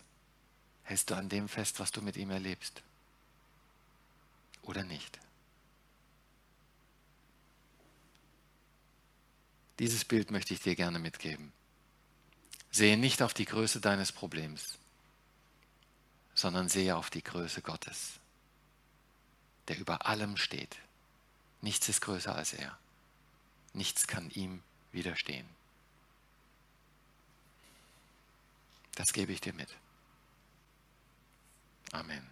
Hältst 0.84 1.10
du 1.10 1.15
an 1.15 1.29
dem 1.29 1.47
fest, 1.47 1.79
was 1.79 1.91
du 1.91 2.01
mit 2.01 2.17
ihm 2.17 2.32
erlebst? 2.32 2.82
Oder 4.63 4.84
nicht? 4.84 5.19
Dieses 9.79 10.03
Bild 10.03 10.32
möchte 10.32 10.53
ich 10.53 10.60
dir 10.60 10.75
gerne 10.75 10.99
mitgeben. 10.99 11.53
Sehe 12.73 12.97
nicht 12.97 13.21
auf 13.21 13.36
die 13.36 13.45
Größe 13.45 13.79
deines 13.79 14.12
Problems, 14.12 14.79
sondern 16.33 16.69
sehe 16.69 16.95
auf 16.95 17.12
die 17.12 17.23
Größe 17.23 17.62
Gottes, 17.62 18.13
der 19.67 19.77
über 19.77 20.07
allem 20.07 20.38
steht. 20.38 20.75
Nichts 21.62 21.88
ist 21.88 22.01
größer 22.01 22.36
als 22.36 22.53
er. 22.53 22.75
Nichts 23.73 24.07
kann 24.07 24.31
ihm 24.31 24.63
widerstehen. 24.91 25.47
Das 28.95 29.13
gebe 29.13 29.31
ich 29.31 29.39
dir 29.39 29.53
mit. 29.53 29.69
Amen. 31.91 32.27